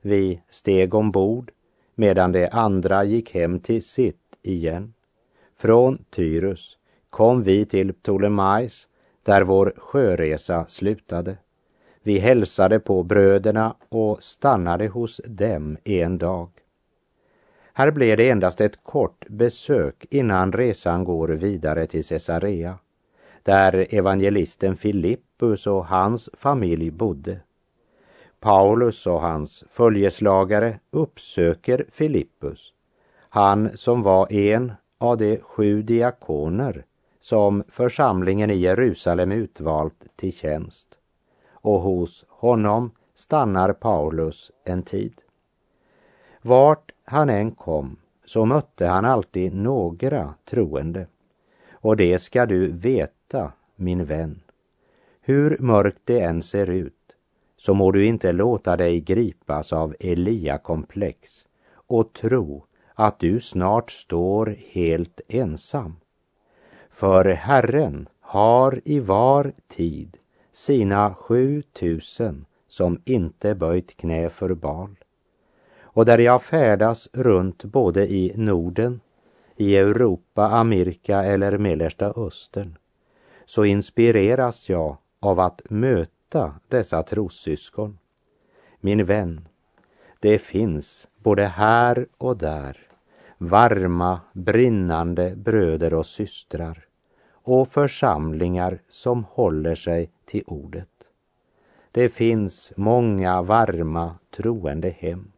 Vi 0.01 0.41
steg 0.49 0.95
ombord 0.95 1.51
medan 1.95 2.33
de 2.33 2.49
andra 2.53 3.05
gick 3.05 3.35
hem 3.35 3.61
till 3.61 3.83
sitt 3.83 4.39
igen. 4.43 4.95
Från 5.57 6.05
Tyrus 6.11 6.79
kom 7.11 7.43
vi 7.43 7.67
till 7.67 7.95
Ptolemais 7.95 8.89
där 9.23 9.43
vår 9.43 9.75
sjöresa 9.77 10.65
slutade. 10.69 11.37
Vi 12.03 12.19
hälsade 12.19 12.81
på 12.81 13.03
bröderna 13.03 13.77
och 13.89 14.23
stannade 14.23 14.89
hos 14.89 15.21
dem 15.25 15.77
en 15.85 16.19
dag. 16.19 16.51
Här 17.73 17.91
blev 17.91 18.17
det 18.17 18.31
endast 18.31 18.61
ett 18.61 18.83
kort 18.83 19.29
besök 19.29 20.07
innan 20.11 20.53
resan 20.53 21.05
går 21.05 21.29
vidare 21.29 21.87
till 21.87 22.05
Caesarea, 22.05 22.79
där 23.43 23.87
evangelisten 23.95 24.77
Filippus 24.77 25.67
och 25.67 25.87
hans 25.87 26.31
familj 26.39 26.91
bodde. 26.91 27.41
Paulus 28.45 29.07
och 29.07 29.21
hans 29.21 29.65
följeslagare 29.71 30.79
uppsöker 30.91 31.87
Filippus, 31.93 32.73
han 33.29 33.77
som 33.77 34.03
var 34.03 34.33
en 34.33 34.73
av 34.99 35.19
de 35.19 35.39
sju 35.39 35.83
diakoner 35.83 36.85
som 37.21 37.65
församlingen 37.69 38.51
i 38.51 38.57
Jerusalem 38.57 39.33
utvalt 39.33 40.07
till 40.17 40.33
tjänst. 40.33 40.89
Och 41.51 41.81
hos 41.81 42.25
honom 42.29 42.91
stannar 43.15 43.73
Paulus 43.73 44.51
en 44.65 44.83
tid. 44.83 45.15
Vart 46.43 46.93
han 47.05 47.31
än 47.31 47.51
kom 47.51 47.97
så 48.25 48.45
mötte 48.45 48.87
han 48.87 49.05
alltid 49.05 49.55
några 49.55 50.35
troende. 50.51 51.07
Och 51.73 51.97
det 51.97 52.19
ska 52.19 52.47
du 52.47 52.73
veta, 52.73 53.53
min 53.77 54.05
vän. 54.05 54.41
Hur 55.21 55.57
mörkt 55.61 56.01
det 56.05 56.21
än 56.21 56.43
ser 56.43 56.71
ut 56.71 57.04
så 57.65 57.75
må 57.75 57.91
du 57.93 58.07
inte 58.07 58.33
låta 58.33 58.77
dig 58.77 59.01
gripas 59.01 59.73
av 59.73 59.95
Elia-komplex 60.01 61.47
och 61.75 62.13
tro 62.13 62.65
att 62.95 63.21
du 63.21 63.41
snart 63.41 63.91
står 63.91 64.57
helt 64.69 65.21
ensam. 65.29 65.97
För 66.91 67.25
Herren 67.25 68.09
har 68.21 68.81
i 68.85 69.01
var 69.01 69.53
tid 69.69 70.19
sina 70.53 71.15
sju 71.15 71.63
tusen 71.63 72.47
som 72.69 73.01
inte 73.05 73.55
böjt 73.55 73.97
knä 73.97 74.31
för 74.31 74.55
bal. 74.55 74.97
Och 75.83 76.05
där 76.05 76.19
jag 76.19 76.43
färdas 76.43 77.09
runt 77.13 77.65
både 77.65 78.13
i 78.13 78.33
Norden, 78.37 79.01
i 79.57 79.77
Europa, 79.77 80.49
Amerika 80.49 81.25
eller 81.25 81.59
Mellersta 81.59 82.13
Östern 82.17 82.79
så 83.47 83.65
inspireras 83.65 84.69
jag 84.69 84.97
av 85.21 85.41
att 85.41 85.63
möta 85.71 86.14
dessa 86.69 87.03
trossyskon. 87.03 87.99
Min 88.81 89.05
vän, 89.05 89.49
det 90.21 90.39
finns 90.39 91.09
både 91.23 91.47
här 91.47 92.07
och 92.19 92.37
där 92.37 92.79
varma, 93.39 94.21
brinnande 94.33 95.37
bröder 95.37 95.95
och 95.95 96.07
systrar 96.07 96.85
och 97.33 97.69
församlingar 97.69 98.79
som 98.89 99.25
håller 99.25 99.75
sig 99.75 100.11
till 100.25 100.43
ordet. 100.47 100.91
Det 101.93 102.09
finns 102.09 102.73
många 102.77 103.43
varma 103.43 104.19
troende 104.37 104.91
hem 104.91 105.33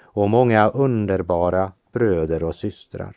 och 0.00 0.30
många 0.30 0.68
underbara 0.68 1.72
bröder 1.92 2.44
och 2.44 2.54
systrar. 2.54 3.16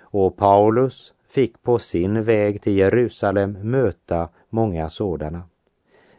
Och 0.00 0.36
Paulus 0.36 1.12
fick 1.28 1.62
på 1.62 1.78
sin 1.78 2.22
väg 2.22 2.62
till 2.62 2.76
Jerusalem 2.76 3.58
möta 3.62 4.28
många 4.48 4.88
sådana. 4.88 5.42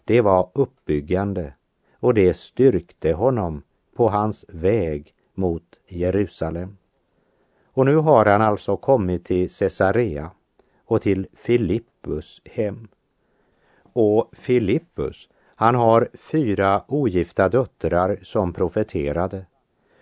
Det 0.10 0.22
var 0.22 0.50
uppbyggande 0.54 1.54
och 2.00 2.14
det 2.14 2.34
styrkte 2.34 3.14
honom 3.14 3.64
på 3.96 4.10
hans 4.10 4.46
väg 4.50 5.14
mot 5.34 5.80
Jerusalem. 5.88 6.78
Och 7.66 7.86
nu 7.86 7.96
har 7.96 8.26
han 8.26 8.42
alltså 8.42 8.78
kommit 8.78 9.26
till 9.26 9.50
Caesarea 9.50 10.32
och 10.86 11.02
till 11.02 11.28
Filippus 11.34 12.42
hem. 12.46 12.88
Och 13.94 14.30
Filippus, 14.34 15.30
han 15.56 15.76
har 15.76 16.10
fyra 16.14 16.84
ogifta 16.88 17.50
döttrar 17.50 18.20
som 18.24 18.54
profeterade. 18.54 19.46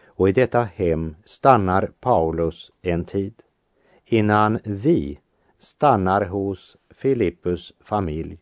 Och 0.06 0.30
i 0.30 0.32
detta 0.32 0.64
hem 0.64 1.16
stannar 1.24 1.92
Paulus 2.00 2.72
en 2.82 3.06
tid 3.06 3.34
innan 4.06 4.60
vi 4.66 5.20
stannar 5.58 6.26
hos 6.26 6.78
Filippus 6.90 7.74
familj 7.80 8.40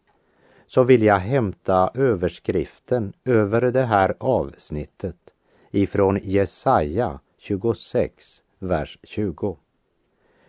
så 0.67 0.83
vill 0.83 1.03
jag 1.03 1.19
hämta 1.19 1.91
överskriften 1.93 3.13
över 3.25 3.61
det 3.61 3.83
här 3.83 4.15
avsnittet 4.19 5.15
ifrån 5.71 6.19
Jesaja 6.23 7.19
26, 7.37 8.43
vers 8.59 8.99
20. 9.03 9.57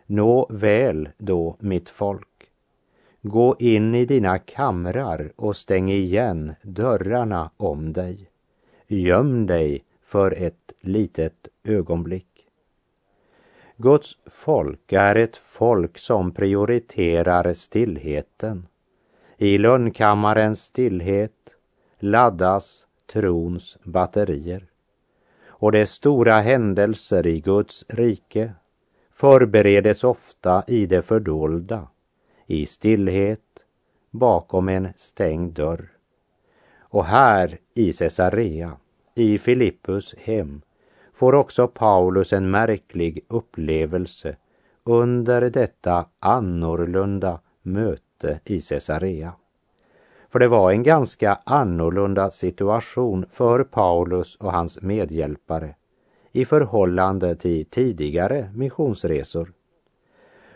Nå 0.07 0.46
väl 0.50 1.09
då, 1.18 1.57
mitt 1.61 1.88
folk. 1.88 2.50
Gå 3.22 3.57
in 3.59 3.94
i 3.94 4.05
dina 4.05 4.38
kamrar 4.38 5.33
och 5.37 5.57
stäng 5.57 5.90
igen 5.90 6.55
dörrarna 6.62 7.50
om 7.57 7.92
dig. 7.92 8.31
Göm 8.87 9.46
dig 9.46 9.85
för 10.02 10.33
ett 10.33 10.72
litet 10.81 11.48
ögonblick. 11.64 12.48
Guds 13.76 14.16
folk 14.26 14.92
är 14.92 15.14
ett 15.14 15.37
folk 15.37 15.98
som 15.98 16.33
prioriterar 16.33 17.52
stillheten. 17.52 18.66
I 19.38 19.59
lönnkammarens 19.59 20.64
stillhet 20.64 21.57
laddas 21.99 22.87
trons 23.12 23.79
batterier. 23.83 24.66
Och 25.46 25.72
de 25.72 25.87
stora 25.87 26.40
händelser 26.40 27.27
i 27.27 27.40
Guds 27.40 27.85
rike 27.88 28.53
förberedes 29.11 30.05
ofta 30.05 30.64
i 30.66 30.87
det 30.87 31.03
fördolda, 31.03 31.88
i 32.46 32.66
stillhet, 32.66 33.40
bakom 34.11 34.68
en 34.68 34.88
stängd 34.96 35.53
dörr. 35.53 35.88
Och 36.79 37.05
här 37.05 37.59
i 37.75 37.92
Caesarea, 37.92 38.77
i 39.14 39.38
Filippus 39.38 40.14
hem, 40.18 40.62
får 41.12 41.35
också 41.35 41.68
Paulus 41.68 42.33
en 42.33 42.51
märklig 42.51 43.25
upplevelse 43.29 44.37
under 44.85 45.51
detta 45.51 46.07
annorlunda 46.20 47.40
möte 47.62 48.05
i 48.24 48.61
Caesarea. 48.61 49.33
För 50.29 50.38
det 50.38 50.48
var 50.48 50.70
en 50.70 50.83
ganska 50.83 51.38
annorlunda 51.44 52.31
situation 52.31 53.26
för 53.31 53.64
Paulus 53.64 54.37
och 54.37 54.52
hans 54.52 54.83
medhjälpare 54.83 55.74
i 56.33 56.44
förhållande 56.44 57.37
till 57.37 57.66
tidigare 57.66 58.50
missionsresor. 58.55 59.52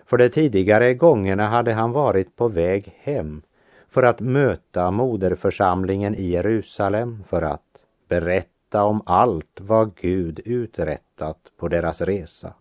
För 0.05 0.19
de 0.19 0.29
tidigare 0.29 0.95
gångerna 0.95 1.47
hade 1.47 1.73
han 1.73 1.93
varit 1.93 2.37
på 2.37 2.49
väg 2.49 2.95
hem 2.99 3.43
för 3.89 4.03
att 4.03 4.21
möta 4.21 4.91
moderförsamlingen 4.91 6.15
i 6.15 6.23
Jerusalem 6.23 7.25
för 7.27 7.43
att 7.43 7.85
berätta 8.09 8.85
om 8.85 9.03
allt 9.07 9.61
vad 9.61 9.95
Gud 9.95 10.41
uträttat 10.45 11.39
på 11.57 11.69
deras 11.69 12.01
resa. 12.01 12.55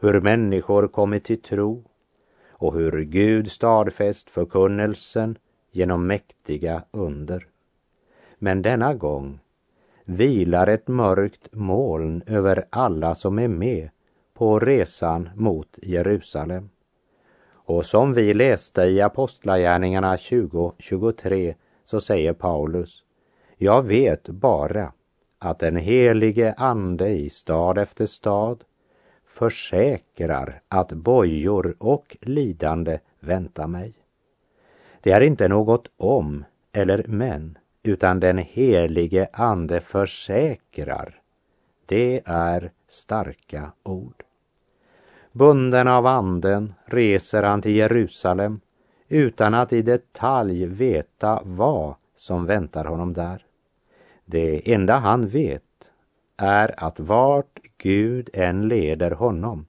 Hur 0.00 0.20
människor 0.20 0.88
kommit 0.88 1.24
till 1.24 1.42
tro 1.42 1.84
och 2.58 2.74
hur 2.74 3.02
Gud 3.04 3.50
stadfäst 3.50 4.30
förkunnelsen 4.30 5.38
genom 5.70 6.06
mäktiga 6.06 6.82
under. 6.90 7.46
Men 8.38 8.62
denna 8.62 8.94
gång 8.94 9.40
vilar 10.04 10.66
ett 10.66 10.88
mörkt 10.88 11.48
moln 11.52 12.22
över 12.26 12.66
alla 12.70 13.14
som 13.14 13.38
är 13.38 13.48
med 13.48 13.90
på 14.34 14.58
resan 14.58 15.30
mot 15.34 15.78
Jerusalem. 15.82 16.70
Och 17.48 17.86
som 17.86 18.12
vi 18.12 18.34
läste 18.34 18.82
i 18.82 19.00
Apostlagärningarna 19.00 20.16
20.23 20.16 21.54
så 21.84 22.00
säger 22.00 22.32
Paulus, 22.32 23.04
jag 23.56 23.82
vet 23.82 24.28
bara 24.28 24.92
att 25.38 25.58
den 25.58 25.76
helige 25.76 26.54
Ande 26.56 27.08
i 27.08 27.30
stad 27.30 27.78
efter 27.78 28.06
stad 28.06 28.64
försäkrar 29.36 30.60
att 30.68 30.92
bojor 30.92 31.76
och 31.78 32.16
lidande 32.20 32.98
väntar 33.20 33.66
mig. 33.66 33.94
Det 35.00 35.12
är 35.12 35.20
inte 35.20 35.48
något 35.48 35.88
om 35.96 36.44
eller 36.72 37.04
men, 37.08 37.58
utan 37.82 38.20
den 38.20 38.38
helige 38.38 39.28
Ande 39.32 39.80
försäkrar. 39.80 41.20
Det 41.86 42.22
är 42.24 42.70
starka 42.88 43.72
ord. 43.82 44.22
Bunden 45.32 45.88
av 45.88 46.06
anden 46.06 46.74
reser 46.84 47.42
han 47.42 47.62
till 47.62 47.76
Jerusalem 47.76 48.60
utan 49.08 49.54
att 49.54 49.72
i 49.72 49.82
detalj 49.82 50.66
veta 50.66 51.42
vad 51.44 51.94
som 52.16 52.46
väntar 52.46 52.84
honom 52.84 53.12
där. 53.12 53.44
Det 54.24 54.72
enda 54.72 54.96
han 54.96 55.26
vet 55.26 55.65
är 56.36 56.84
att 56.84 57.00
vart 57.00 57.60
Gud 57.78 58.30
än 58.32 58.68
leder 58.68 59.10
honom 59.10 59.66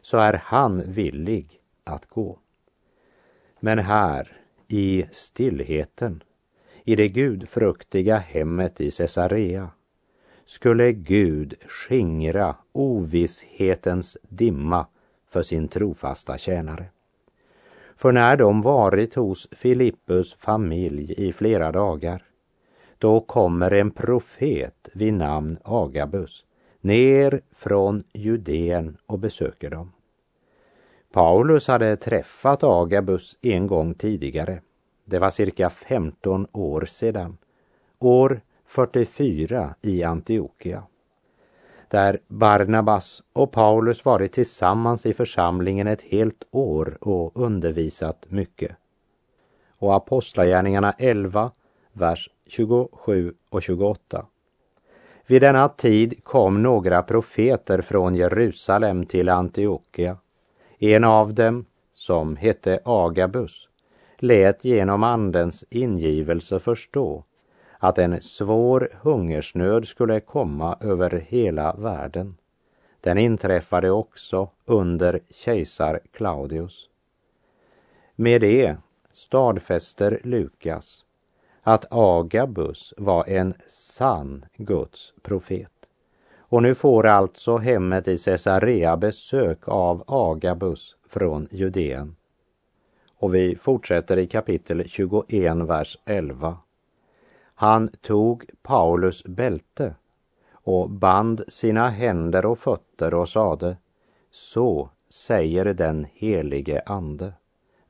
så 0.00 0.18
är 0.18 0.32
han 0.44 0.82
villig 0.92 1.60
att 1.84 2.06
gå. 2.06 2.38
Men 3.60 3.78
här 3.78 4.36
i 4.68 5.04
stillheten, 5.10 6.22
i 6.84 6.96
det 6.96 7.08
gudfruktiga 7.08 8.16
hemmet 8.16 8.80
i 8.80 8.90
Caesarea, 8.90 9.70
skulle 10.44 10.92
Gud 10.92 11.54
skingra 11.66 12.56
ovisshetens 12.72 14.18
dimma 14.22 14.86
för 15.28 15.42
sin 15.42 15.68
trofasta 15.68 16.38
tjänare. 16.38 16.86
För 17.96 18.12
när 18.12 18.36
de 18.36 18.62
varit 18.62 19.14
hos 19.14 19.48
Filippus 19.52 20.34
familj 20.34 21.14
i 21.16 21.32
flera 21.32 21.72
dagar, 21.72 22.24
då 23.02 23.20
kommer 23.20 23.70
en 23.70 23.90
profet 23.90 24.88
vid 24.94 25.14
namn 25.14 25.58
Agabus 25.64 26.44
ner 26.80 27.40
från 27.52 28.04
Judeen 28.12 28.96
och 29.06 29.18
besöker 29.18 29.70
dem. 29.70 29.92
Paulus 31.12 31.68
hade 31.68 31.96
träffat 31.96 32.64
Agabus 32.64 33.36
en 33.42 33.66
gång 33.66 33.94
tidigare. 33.94 34.60
Det 35.04 35.18
var 35.18 35.30
cirka 35.30 35.70
15 35.70 36.46
år 36.52 36.84
sedan, 36.84 37.38
år 37.98 38.40
44 38.66 39.74
i 39.80 40.02
Antiochia 40.02 40.82
där 41.88 42.18
Barnabas 42.28 43.22
och 43.32 43.52
Paulus 43.52 44.04
varit 44.04 44.32
tillsammans 44.32 45.06
i 45.06 45.14
församlingen 45.14 45.86
ett 45.86 46.02
helt 46.02 46.44
år 46.50 46.98
och 47.00 47.32
undervisat 47.34 48.26
mycket. 48.28 48.76
Och 49.78 49.94
Apostlagärningarna 49.94 50.92
11, 50.98 51.50
vers 51.92 52.30
27 52.52 53.34
och 53.48 53.62
28. 53.62 54.26
Vid 55.26 55.42
denna 55.42 55.68
tid 55.68 56.24
kom 56.24 56.62
några 56.62 57.02
profeter 57.02 57.80
från 57.80 58.14
Jerusalem 58.14 59.06
till 59.06 59.28
Antiochia. 59.28 60.16
En 60.78 61.04
av 61.04 61.34
dem, 61.34 61.64
som 61.94 62.36
hette 62.36 62.80
Agabus, 62.84 63.68
lät 64.18 64.64
genom 64.64 65.02
Andens 65.02 65.64
ingivelse 65.70 66.60
förstå 66.60 67.24
att 67.78 67.98
en 67.98 68.22
svår 68.22 68.88
hungersnöd 69.02 69.88
skulle 69.88 70.20
komma 70.20 70.78
över 70.80 71.26
hela 71.28 71.72
världen. 71.72 72.36
Den 73.00 73.18
inträffade 73.18 73.90
också 73.90 74.50
under 74.64 75.20
kejsar 75.30 76.00
Claudius. 76.12 76.88
Med 78.14 78.40
det 78.40 78.76
stadfäster 79.12 80.20
Lukas 80.24 81.04
att 81.62 81.86
Agabus 81.90 82.94
var 82.96 83.28
en 83.28 83.54
sann 83.66 84.44
Guds 84.56 85.12
profet. 85.22 85.72
Och 86.38 86.62
nu 86.62 86.74
får 86.74 87.06
alltså 87.06 87.56
hemmet 87.56 88.08
i 88.08 88.18
Caesarea 88.18 88.96
besök 88.96 89.68
av 89.68 90.04
Agabus 90.06 90.96
från 91.08 91.48
Judeen. 91.50 92.16
Och 93.18 93.34
vi 93.34 93.56
fortsätter 93.56 94.16
i 94.16 94.26
kapitel 94.26 94.88
21, 94.88 95.56
vers 95.56 95.98
11. 96.04 96.58
Han 97.54 97.88
tog 97.88 98.44
Paulus 98.62 99.24
bälte 99.24 99.94
och 100.52 100.90
band 100.90 101.44
sina 101.48 101.88
händer 101.88 102.46
och 102.46 102.58
fötter 102.58 103.14
och 103.14 103.28
sade 103.28 103.76
Så 104.30 104.90
säger 105.08 105.64
den 105.64 106.06
helige 106.12 106.82
ande. 106.86 107.32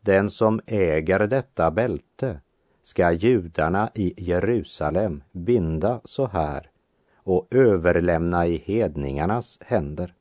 Den 0.00 0.30
som 0.30 0.60
äger 0.66 1.26
detta 1.26 1.70
bälte 1.70 2.40
ska 2.82 3.12
judarna 3.12 3.90
i 3.94 4.14
Jerusalem 4.16 5.22
binda 5.32 6.00
så 6.04 6.26
här 6.26 6.70
och 7.16 7.46
överlämna 7.50 8.46
i 8.46 8.56
hedningarnas 8.56 9.58
händer. 9.60 10.14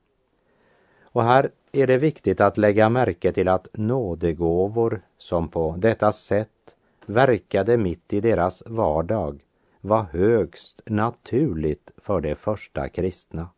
Och 1.01 1.23
här 1.23 1.51
är 1.71 1.87
det 1.87 1.97
viktigt 1.97 2.41
att 2.41 2.57
lägga 2.57 2.89
märke 2.89 3.31
till 3.31 3.47
att 3.47 3.67
nådegåvor 3.73 5.01
som 5.17 5.47
på 5.47 5.75
detta 5.77 6.11
sätt 6.11 6.75
verkade 7.05 7.77
mitt 7.77 8.13
i 8.13 8.21
deras 8.21 8.63
vardag 8.65 9.43
var 9.81 10.03
högst 10.03 10.81
naturligt 10.85 11.91
för 11.97 12.21
de 12.21 12.35
första 12.35 12.89
kristna. 12.89 13.49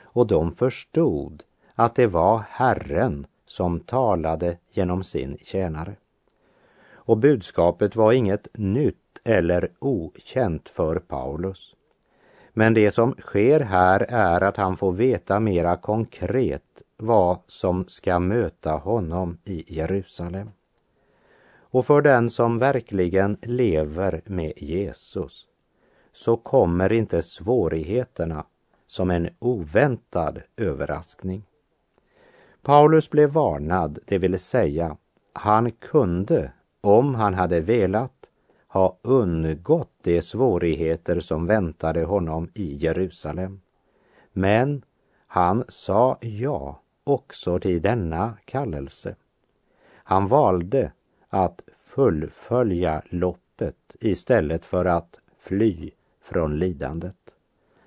Och 0.00 0.26
de 0.26 0.54
förstod 0.54 1.42
att 1.74 1.94
det 1.94 2.06
var 2.06 2.44
Herren 2.48 3.26
som 3.46 3.80
talade 3.80 4.58
genom 4.68 5.04
sin 5.04 5.38
tjänare. 5.42 5.96
Och 7.08 7.18
budskapet 7.18 7.96
var 7.96 8.12
inget 8.12 8.48
nytt 8.52 9.20
eller 9.24 9.70
okänt 9.78 10.68
för 10.68 10.98
Paulus. 10.98 11.74
Men 12.52 12.74
det 12.74 12.90
som 12.90 13.12
sker 13.12 13.60
här 13.60 14.06
är 14.08 14.40
att 14.40 14.56
han 14.56 14.76
får 14.76 14.92
veta 14.92 15.40
mera 15.40 15.76
konkret 15.76 16.82
vad 16.96 17.38
som 17.46 17.84
ska 17.88 18.18
möta 18.18 18.72
honom 18.72 19.38
i 19.44 19.74
Jerusalem. 19.74 20.50
Och 21.58 21.86
för 21.86 22.02
den 22.02 22.30
som 22.30 22.58
verkligen 22.58 23.36
lever 23.42 24.22
med 24.24 24.52
Jesus 24.56 25.46
så 26.12 26.36
kommer 26.36 26.92
inte 26.92 27.22
svårigheterna 27.22 28.44
som 28.86 29.10
en 29.10 29.28
oväntad 29.38 30.42
överraskning. 30.56 31.44
Paulus 32.62 33.10
blev 33.10 33.30
varnad, 33.30 33.98
det 34.06 34.18
vill 34.18 34.38
säga 34.38 34.96
han 35.32 35.70
kunde, 35.70 36.52
om 36.80 37.14
han 37.14 37.34
hade 37.34 37.60
velat, 37.60 38.30
ha 38.68 38.98
undgått 39.02 39.92
de 40.02 40.22
svårigheter 40.22 41.20
som 41.20 41.46
väntade 41.46 42.04
honom 42.04 42.50
i 42.54 42.74
Jerusalem. 42.74 43.60
Men 44.32 44.82
han 45.26 45.64
sa 45.68 46.18
ja 46.20 46.80
också 47.04 47.58
till 47.58 47.82
denna 47.82 48.34
kallelse. 48.44 49.16
Han 49.92 50.28
valde 50.28 50.92
att 51.28 51.62
fullfölja 51.76 53.02
loppet 53.08 53.96
istället 54.00 54.64
för 54.64 54.84
att 54.84 55.20
fly 55.38 55.90
från 56.22 56.58
lidandet. 56.58 57.34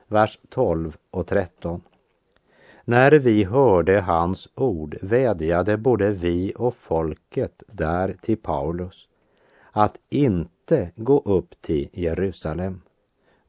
Vers 0.07 0.39
12 0.49 0.97
och 1.11 1.27
13. 1.27 1.81
När 2.85 3.11
vi 3.11 3.43
hörde 3.43 4.01
hans 4.01 4.49
ord 4.55 4.97
vädjade 5.01 5.77
både 5.77 6.11
vi 6.11 6.53
och 6.55 6.75
folket 6.75 7.63
där 7.67 8.15
till 8.21 8.37
Paulus 8.37 9.07
att 9.71 9.97
inte 10.09 10.91
gå 10.95 11.19
upp 11.19 11.61
till 11.61 11.89
Jerusalem. 11.93 12.81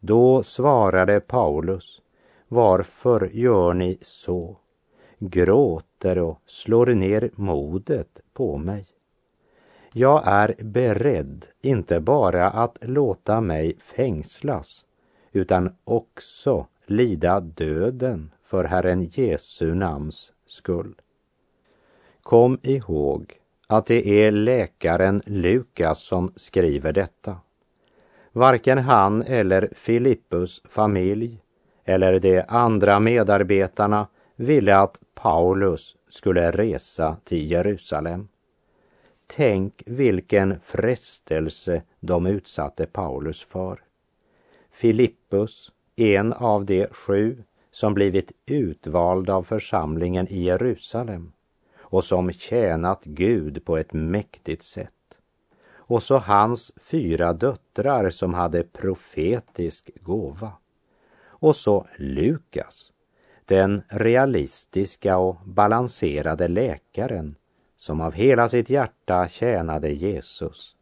Då 0.01 0.43
svarade 0.43 1.21
Paulus, 1.21 2.03
varför 2.49 3.31
gör 3.33 3.75
ni 3.75 3.99
så? 4.01 4.57
Gråter 5.19 6.19
och 6.19 6.41
slår 6.47 6.87
ner 6.87 7.31
modet 7.35 8.21
på 8.33 8.57
mig. 8.57 8.87
Jag 9.93 10.23
är 10.25 10.55
beredd 10.59 11.45
inte 11.61 12.01
bara 12.01 12.51
att 12.51 12.79
låta 12.81 13.41
mig 13.41 13.77
fängslas 13.79 14.85
utan 15.33 15.77
också 15.85 16.67
lida 16.97 17.41
döden 17.41 18.31
för 18.45 18.65
Herren 18.65 19.03
Jesu 19.03 19.75
namns 19.75 20.33
skull. 20.47 20.95
Kom 22.23 22.59
ihåg 22.63 23.41
att 23.67 23.87
det 23.87 24.09
är 24.09 24.31
läkaren 24.31 25.23
Lukas 25.27 26.03
som 26.03 26.33
skriver 26.37 26.93
detta. 26.93 27.37
Varken 28.33 28.79
han 28.79 29.23
eller 29.23 29.69
Filippus 29.75 30.63
familj 30.65 31.43
eller 31.85 32.19
de 32.21 32.45
andra 32.49 33.01
medarbetarna 33.01 34.09
ville 34.37 34.77
att 34.77 34.99
Paulus 35.15 35.97
skulle 36.09 36.51
resa 36.51 37.17
till 37.25 37.51
Jerusalem. 37.51 38.29
Tänk 39.27 39.83
vilken 39.87 40.61
frestelse 40.61 41.83
de 42.01 42.27
utsatte 42.27 42.87
Paulus 42.87 43.43
för. 43.43 43.83
Filippus, 44.71 45.72
en 45.97 46.33
av 46.33 46.65
de 46.65 46.87
sju 46.87 47.43
som 47.71 47.95
blivit 47.95 48.33
utvald 48.47 49.31
av 49.31 49.43
församlingen 49.43 50.29
i 50.29 50.43
Jerusalem 50.43 51.33
och 51.79 52.05
som 52.05 52.33
tjänat 52.33 53.05
Gud 53.05 53.65
på 53.65 53.77
ett 53.77 53.93
mäktigt 53.93 54.63
sätt. 54.63 55.19
Och 55.75 56.03
så 56.03 56.19
hans 56.19 56.73
fyra 56.81 57.33
döttrar 57.33 58.11
som 58.11 58.35
hade 58.35 58.63
profetisk 58.63 59.91
gåva. 60.01 60.53
Och 61.25 61.57
så 61.57 61.87
Lukas, 61.97 62.93
den 63.45 63.83
realistiska 63.89 65.19
och 65.19 65.37
balanserade 65.45 66.49
läkaren 66.49 67.35
som 67.77 68.01
av 68.01 68.13
hela 68.13 68.49
sitt 68.49 68.71
hjärta 68.71 69.29
tjänade 69.29 69.93
Jesus. 69.93 70.77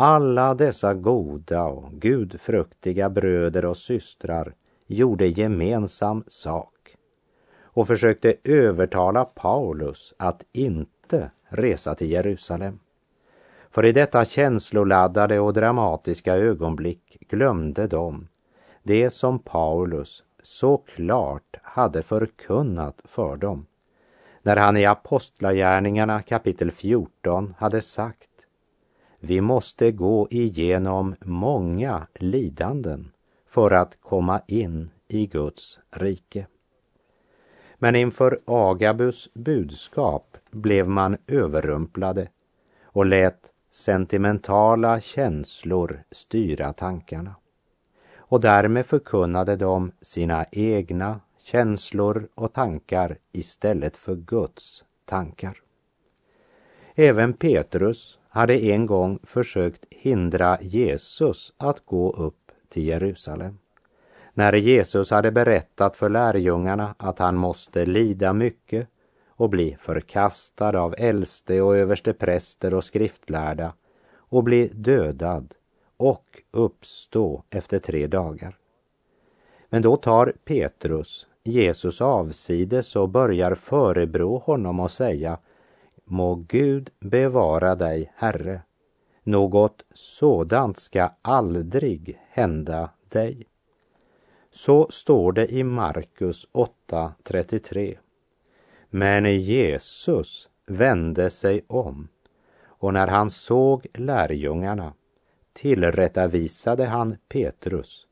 Alla 0.00 0.54
dessa 0.54 0.94
goda 0.94 1.64
och 1.64 1.92
gudfruktiga 1.92 3.10
bröder 3.10 3.64
och 3.64 3.76
systrar 3.76 4.54
gjorde 4.86 5.26
gemensam 5.26 6.24
sak 6.26 6.96
och 7.60 7.86
försökte 7.86 8.34
övertala 8.44 9.24
Paulus 9.24 10.14
att 10.16 10.44
inte 10.52 11.30
resa 11.48 11.94
till 11.94 12.10
Jerusalem. 12.10 12.78
För 13.70 13.84
i 13.84 13.92
detta 13.92 14.24
känsloladdade 14.24 15.40
och 15.40 15.52
dramatiska 15.52 16.36
ögonblick 16.36 17.18
glömde 17.28 17.86
de 17.86 18.28
det 18.82 19.10
som 19.10 19.38
Paulus 19.38 20.22
så 20.42 20.76
klart 20.76 21.56
hade 21.62 22.02
förkunnat 22.02 23.02
för 23.04 23.36
dem 23.36 23.66
när 24.42 24.56
han 24.56 24.76
i 24.76 24.86
Apostlagärningarna 24.86 26.22
kapitel 26.22 26.70
14 26.70 27.54
hade 27.58 27.80
sagt 27.80 28.37
vi 29.20 29.40
måste 29.40 29.92
gå 29.92 30.28
igenom 30.30 31.14
många 31.20 32.06
lidanden 32.14 33.12
för 33.46 33.70
att 33.70 34.00
komma 34.00 34.40
in 34.46 34.90
i 35.08 35.26
Guds 35.26 35.80
rike. 35.90 36.46
Men 37.78 37.96
inför 37.96 38.40
Agabus 38.44 39.28
budskap 39.34 40.36
blev 40.50 40.88
man 40.88 41.16
överrumplade 41.26 42.28
och 42.82 43.06
lät 43.06 43.52
sentimentala 43.70 45.00
känslor 45.00 46.02
styra 46.10 46.72
tankarna. 46.72 47.34
Och 48.16 48.40
därmed 48.40 48.86
förkunnade 48.86 49.56
de 49.56 49.92
sina 50.02 50.46
egna 50.52 51.20
känslor 51.42 52.28
och 52.34 52.52
tankar 52.52 53.18
istället 53.32 53.96
för 53.96 54.14
Guds 54.16 54.84
tankar. 55.04 55.62
Även 56.94 57.32
Petrus 57.32 58.18
hade 58.38 58.64
en 58.64 58.86
gång 58.86 59.18
försökt 59.22 59.84
hindra 59.90 60.58
Jesus 60.60 61.52
att 61.56 61.86
gå 61.86 62.12
upp 62.12 62.52
till 62.68 62.84
Jerusalem. 62.84 63.58
När 64.34 64.52
Jesus 64.52 65.10
hade 65.10 65.30
berättat 65.30 65.96
för 65.96 66.08
lärjungarna 66.08 66.94
att 66.98 67.18
han 67.18 67.36
måste 67.36 67.86
lida 67.86 68.32
mycket 68.32 68.88
och 69.28 69.50
bli 69.50 69.76
förkastad 69.80 70.80
av 70.80 70.94
äldste 70.98 71.62
och 71.62 71.76
överste 71.76 72.12
präster 72.12 72.74
och 72.74 72.84
skriftlärda 72.84 73.72
och 74.16 74.44
bli 74.44 74.68
dödad 74.74 75.54
och 75.96 76.42
uppstå 76.50 77.42
efter 77.50 77.78
tre 77.78 78.06
dagar. 78.06 78.56
Men 79.68 79.82
då 79.82 79.96
tar 79.96 80.32
Petrus 80.44 81.26
Jesus 81.44 82.00
avsides 82.00 82.96
och 82.96 83.08
börjar 83.08 83.54
förebrå 83.54 84.38
honom 84.38 84.80
och 84.80 84.90
säga 84.90 85.38
Må 86.10 86.34
Gud 86.34 86.90
bevara 87.00 87.74
dig, 87.74 88.12
Herre. 88.16 88.62
Något 89.22 89.82
sådant 89.94 90.76
ska 90.78 91.10
aldrig 91.22 92.20
hända 92.28 92.90
dig. 93.08 93.46
Så 94.50 94.86
står 94.90 95.32
det 95.32 95.52
i 95.52 95.64
Markus 95.64 96.48
8.33. 96.52 97.98
Men 98.90 99.40
Jesus 99.40 100.48
vände 100.66 101.30
sig 101.30 101.60
om 101.66 102.08
och 102.78 102.92
när 102.92 103.06
han 103.06 103.30
såg 103.30 103.86
lärjungarna 103.94 104.92
tillrättavisade 105.52 106.86
han 106.86 107.16
Petrus. 107.28 108.06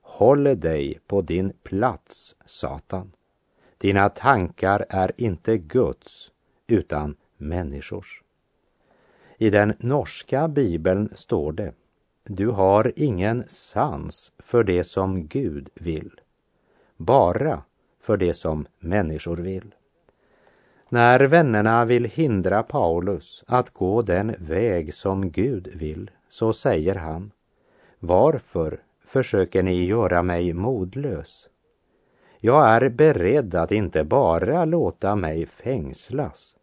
Håll 0.00 0.44
dig 0.44 0.98
på 1.06 1.22
din 1.22 1.52
plats, 1.62 2.36
Satan. 2.44 3.12
Dina 3.78 4.08
tankar 4.08 4.86
är 4.88 5.12
inte 5.16 5.58
Guds 5.58 6.32
utan 6.66 7.16
människors. 7.42 8.22
I 9.38 9.50
den 9.50 9.74
norska 9.78 10.48
bibeln 10.48 11.08
står 11.14 11.52
det 11.52 11.72
Du 12.24 12.48
har 12.48 12.92
ingen 12.96 13.44
sans 13.48 14.32
för 14.38 14.64
det 14.64 14.84
som 14.84 15.26
Gud 15.26 15.70
vill, 15.74 16.20
bara 16.96 17.62
för 18.00 18.16
det 18.16 18.34
som 18.34 18.66
människor 18.78 19.36
vill. 19.36 19.74
När 20.88 21.20
vännerna 21.20 21.84
vill 21.84 22.04
hindra 22.04 22.62
Paulus 22.62 23.44
att 23.46 23.70
gå 23.70 24.02
den 24.02 24.34
väg 24.38 24.94
som 24.94 25.30
Gud 25.30 25.68
vill, 25.74 26.10
så 26.28 26.52
säger 26.52 26.94
han 26.94 27.30
Varför 27.98 28.80
försöker 29.06 29.62
ni 29.62 29.84
göra 29.84 30.22
mig 30.22 30.52
modlös? 30.52 31.48
Jag 32.40 32.68
är 32.68 32.88
beredd 32.88 33.54
att 33.54 33.72
inte 33.72 34.04
bara 34.04 34.64
låta 34.64 35.16
mig 35.16 35.46
fängslas, 35.46 36.56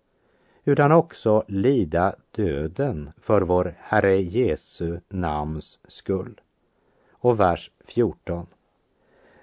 utan 0.70 0.92
också 0.92 1.44
lida 1.48 2.16
döden 2.32 3.12
för 3.22 3.42
vår 3.42 3.76
Herre 3.80 4.22
Jesu 4.22 5.00
namns 5.10 5.80
skull. 5.88 6.42
Och 7.12 7.40
vers 7.40 7.72
14. 7.86 8.48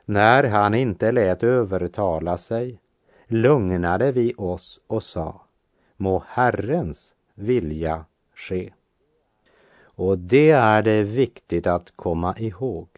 När 0.04 0.44
han 0.44 0.74
inte 0.74 1.12
lät 1.12 1.42
övertala 1.42 2.36
sig 2.36 2.80
lugnade 3.26 4.12
vi 4.12 4.34
oss 4.36 4.80
och 4.86 5.02
sa, 5.02 5.40
må 5.96 6.22
Herrens 6.28 7.14
vilja 7.34 8.04
ske. 8.34 8.72
Och 9.82 10.18
det 10.18 10.50
är 10.50 10.82
det 10.82 11.02
viktigt 11.02 11.66
att 11.66 11.92
komma 11.96 12.34
ihåg, 12.38 12.88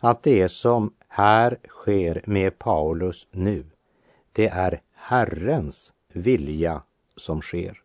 att 0.00 0.22
det 0.22 0.48
som 0.48 0.92
här 1.08 1.58
sker 1.68 2.22
med 2.24 2.58
Paulus 2.58 3.28
nu, 3.30 3.64
det 4.32 4.48
är 4.48 4.80
Herrens 4.92 5.92
vilja 6.12 6.82
som 7.16 7.42
sker. 7.42 7.80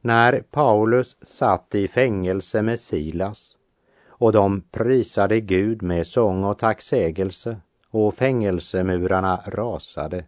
När 0.00 0.40
Paulus 0.40 1.16
satt 1.22 1.74
i 1.74 1.88
fängelse 1.88 2.62
med 2.62 2.80
Silas 2.80 3.56
och 4.06 4.32
de 4.32 4.60
prisade 4.60 5.40
Gud 5.40 5.82
med 5.82 6.06
sång 6.06 6.44
och 6.44 6.58
tacksägelse 6.58 7.60
och 7.90 8.14
fängelsemurarna 8.14 9.42
rasade, 9.46 10.24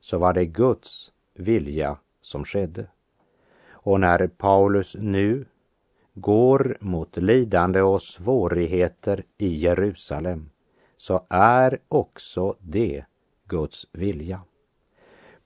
så 0.00 0.18
var 0.18 0.32
det 0.32 0.46
Guds 0.46 1.12
vilja 1.34 1.96
som 2.20 2.44
skedde. 2.44 2.86
Och 3.70 4.00
när 4.00 4.26
Paulus 4.26 4.96
nu 4.98 5.44
går 6.14 6.76
mot 6.80 7.16
lidande 7.16 7.82
och 7.82 8.02
svårigheter 8.02 9.24
i 9.38 9.54
Jerusalem 9.54 10.50
så 10.96 11.26
är 11.30 11.78
också 11.88 12.56
det 12.58 13.04
Guds 13.48 13.86
vilja. 13.92 14.40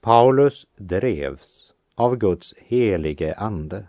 Paulus 0.01 0.67
drevs 0.77 1.60
av 2.01 2.15
Guds 2.15 2.53
helige 2.57 3.33
ande. 3.35 3.87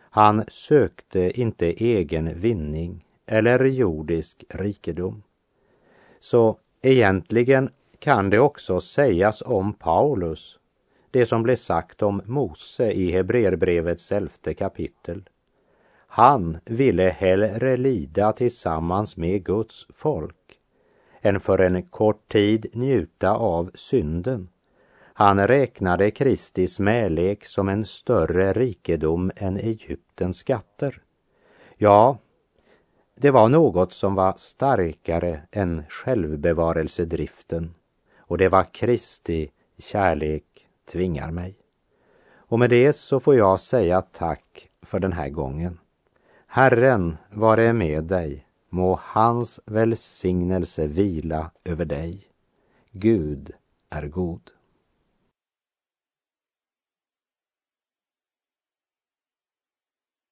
Han 0.00 0.44
sökte 0.48 1.40
inte 1.40 1.66
egen 1.84 2.40
vinning 2.40 3.04
eller 3.26 3.64
jordisk 3.64 4.44
rikedom. 4.48 5.22
Så 6.20 6.58
egentligen 6.82 7.70
kan 7.98 8.30
det 8.30 8.38
också 8.38 8.80
sägas 8.80 9.42
om 9.42 9.72
Paulus, 9.72 10.58
det 11.10 11.26
som 11.26 11.42
blev 11.42 11.56
sagt 11.56 12.02
om 12.02 12.22
Mose 12.24 12.92
i 12.92 13.10
Hebreerbrevets 13.10 14.12
elfte 14.12 14.54
kapitel. 14.54 15.28
Han 16.06 16.58
ville 16.64 17.08
hellre 17.08 17.76
lida 17.76 18.32
tillsammans 18.32 19.16
med 19.16 19.44
Guds 19.44 19.86
folk 19.94 20.60
än 21.20 21.40
för 21.40 21.58
en 21.58 21.82
kort 21.82 22.28
tid 22.28 22.66
njuta 22.72 23.30
av 23.30 23.70
synden. 23.74 24.48
Han 25.18 25.46
räknade 25.46 26.10
Kristi 26.10 26.68
smälek 26.68 27.44
som 27.44 27.68
en 27.68 27.84
större 27.84 28.52
rikedom 28.52 29.30
än 29.36 29.56
Egyptens 29.56 30.38
skatter. 30.38 31.02
Ja, 31.76 32.18
det 33.14 33.30
var 33.30 33.48
något 33.48 33.92
som 33.92 34.14
var 34.14 34.34
starkare 34.36 35.40
än 35.50 35.82
självbevarelsedriften 35.88 37.74
och 38.18 38.38
det 38.38 38.48
var 38.48 38.74
Kristi 38.74 39.50
kärlek 39.78 40.66
tvingar 40.92 41.30
mig. 41.30 41.56
Och 42.34 42.58
med 42.58 42.70
det 42.70 42.92
så 42.92 43.20
får 43.20 43.34
jag 43.34 43.60
säga 43.60 44.02
tack 44.02 44.70
för 44.82 45.00
den 45.00 45.12
här 45.12 45.28
gången. 45.28 45.78
Herren 46.46 47.16
vare 47.30 47.72
med 47.72 48.04
dig, 48.04 48.46
må 48.68 49.00
hans 49.02 49.60
välsignelse 49.66 50.86
vila 50.86 51.50
över 51.64 51.84
dig. 51.84 52.28
Gud 52.90 53.50
är 53.90 54.06
god. 54.06 54.50